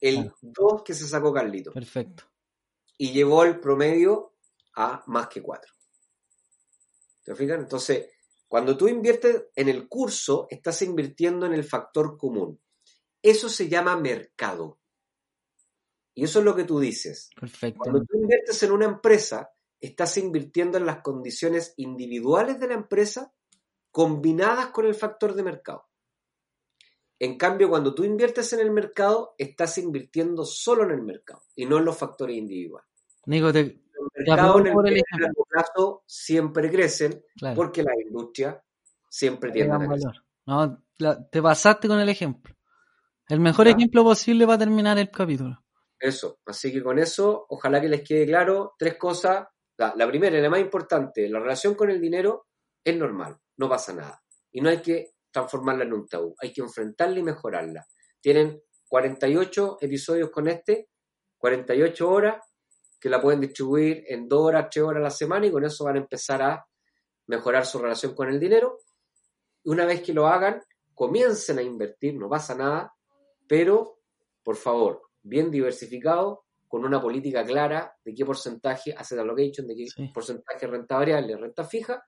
[0.00, 0.36] el Claro.
[0.42, 2.24] 2 que se sacó Carlito Perfecto.
[2.98, 4.34] y llevó el promedio
[4.74, 5.72] a más que 4.
[7.24, 7.60] ¿Te fijan?
[7.60, 8.06] Entonces,
[8.56, 12.58] cuando tú inviertes en el curso, estás invirtiendo en el factor común.
[13.20, 14.80] Eso se llama mercado.
[16.14, 17.28] Y eso es lo que tú dices.
[17.38, 17.80] Perfecto.
[17.80, 23.30] Cuando tú inviertes en una empresa, estás invirtiendo en las condiciones individuales de la empresa
[23.90, 25.90] combinadas con el factor de mercado.
[27.18, 31.66] En cambio, cuando tú inviertes en el mercado, estás invirtiendo solo en el mercado y
[31.66, 32.88] no en los factores individuales.
[33.26, 33.82] Nico, te...
[34.14, 37.56] El Te mercado aplaudo en el por el largo plazo siempre crecen Claro.
[37.56, 38.56] porque las industrias
[39.08, 40.06] siempre agregan a crecer.
[40.08, 40.24] valor.
[40.46, 42.54] No, la- te pasaste con el ejemplo.
[43.28, 45.58] El mejor ejemplo posible para terminar el capítulo.
[45.98, 46.38] Eso.
[46.46, 49.46] Así que con eso, ojalá que les quede claro tres cosas.
[49.78, 52.46] La, la primera y la más importante, la relación con el dinero
[52.84, 54.22] es normal, no pasa nada.
[54.52, 57.84] Y no hay que transformarla en un tabú, hay que enfrentarla y mejorarla.
[58.20, 60.88] Tienen 48 episodios con este,
[61.36, 62.36] 48 horas,
[63.00, 65.84] que la pueden distribuir en 2 horas, 3 horas a la semana y con eso
[65.84, 66.66] van a empezar a
[67.26, 68.78] mejorar su relación con el dinero.
[69.64, 70.62] Una vez que lo hagan,
[70.94, 72.94] comiencen a invertir, no pasa nada,
[73.46, 73.98] pero
[74.42, 79.86] por favor, bien diversificado, con una política clara de qué porcentaje asset allocation, de qué
[79.86, 80.08] Sí.
[80.12, 82.04] porcentaje renta variable, renta fija,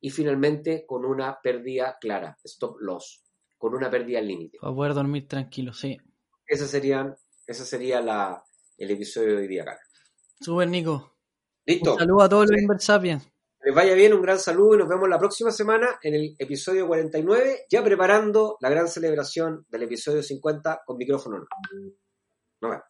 [0.00, 3.22] y finalmente con una pérdida clara, stop loss,
[3.58, 4.58] con una pérdida límite.
[4.60, 5.96] Para poder dormir tranquilo, sí.
[6.46, 7.14] Ese serían,
[7.46, 8.42] ese sería la,
[8.78, 9.78] el episodio de hoy día acá.
[10.40, 11.16] Super Nico.
[11.66, 11.92] Listo.
[11.92, 13.24] Un saludo a todos los Inversapiens.
[13.60, 16.34] Que les vaya bien, un gran saludo y nos vemos la próxima semana en el
[16.38, 21.46] episodio 49, ya preparando la gran celebración del episodio 50 con micrófono.
[22.60, 22.89] Nos vemos.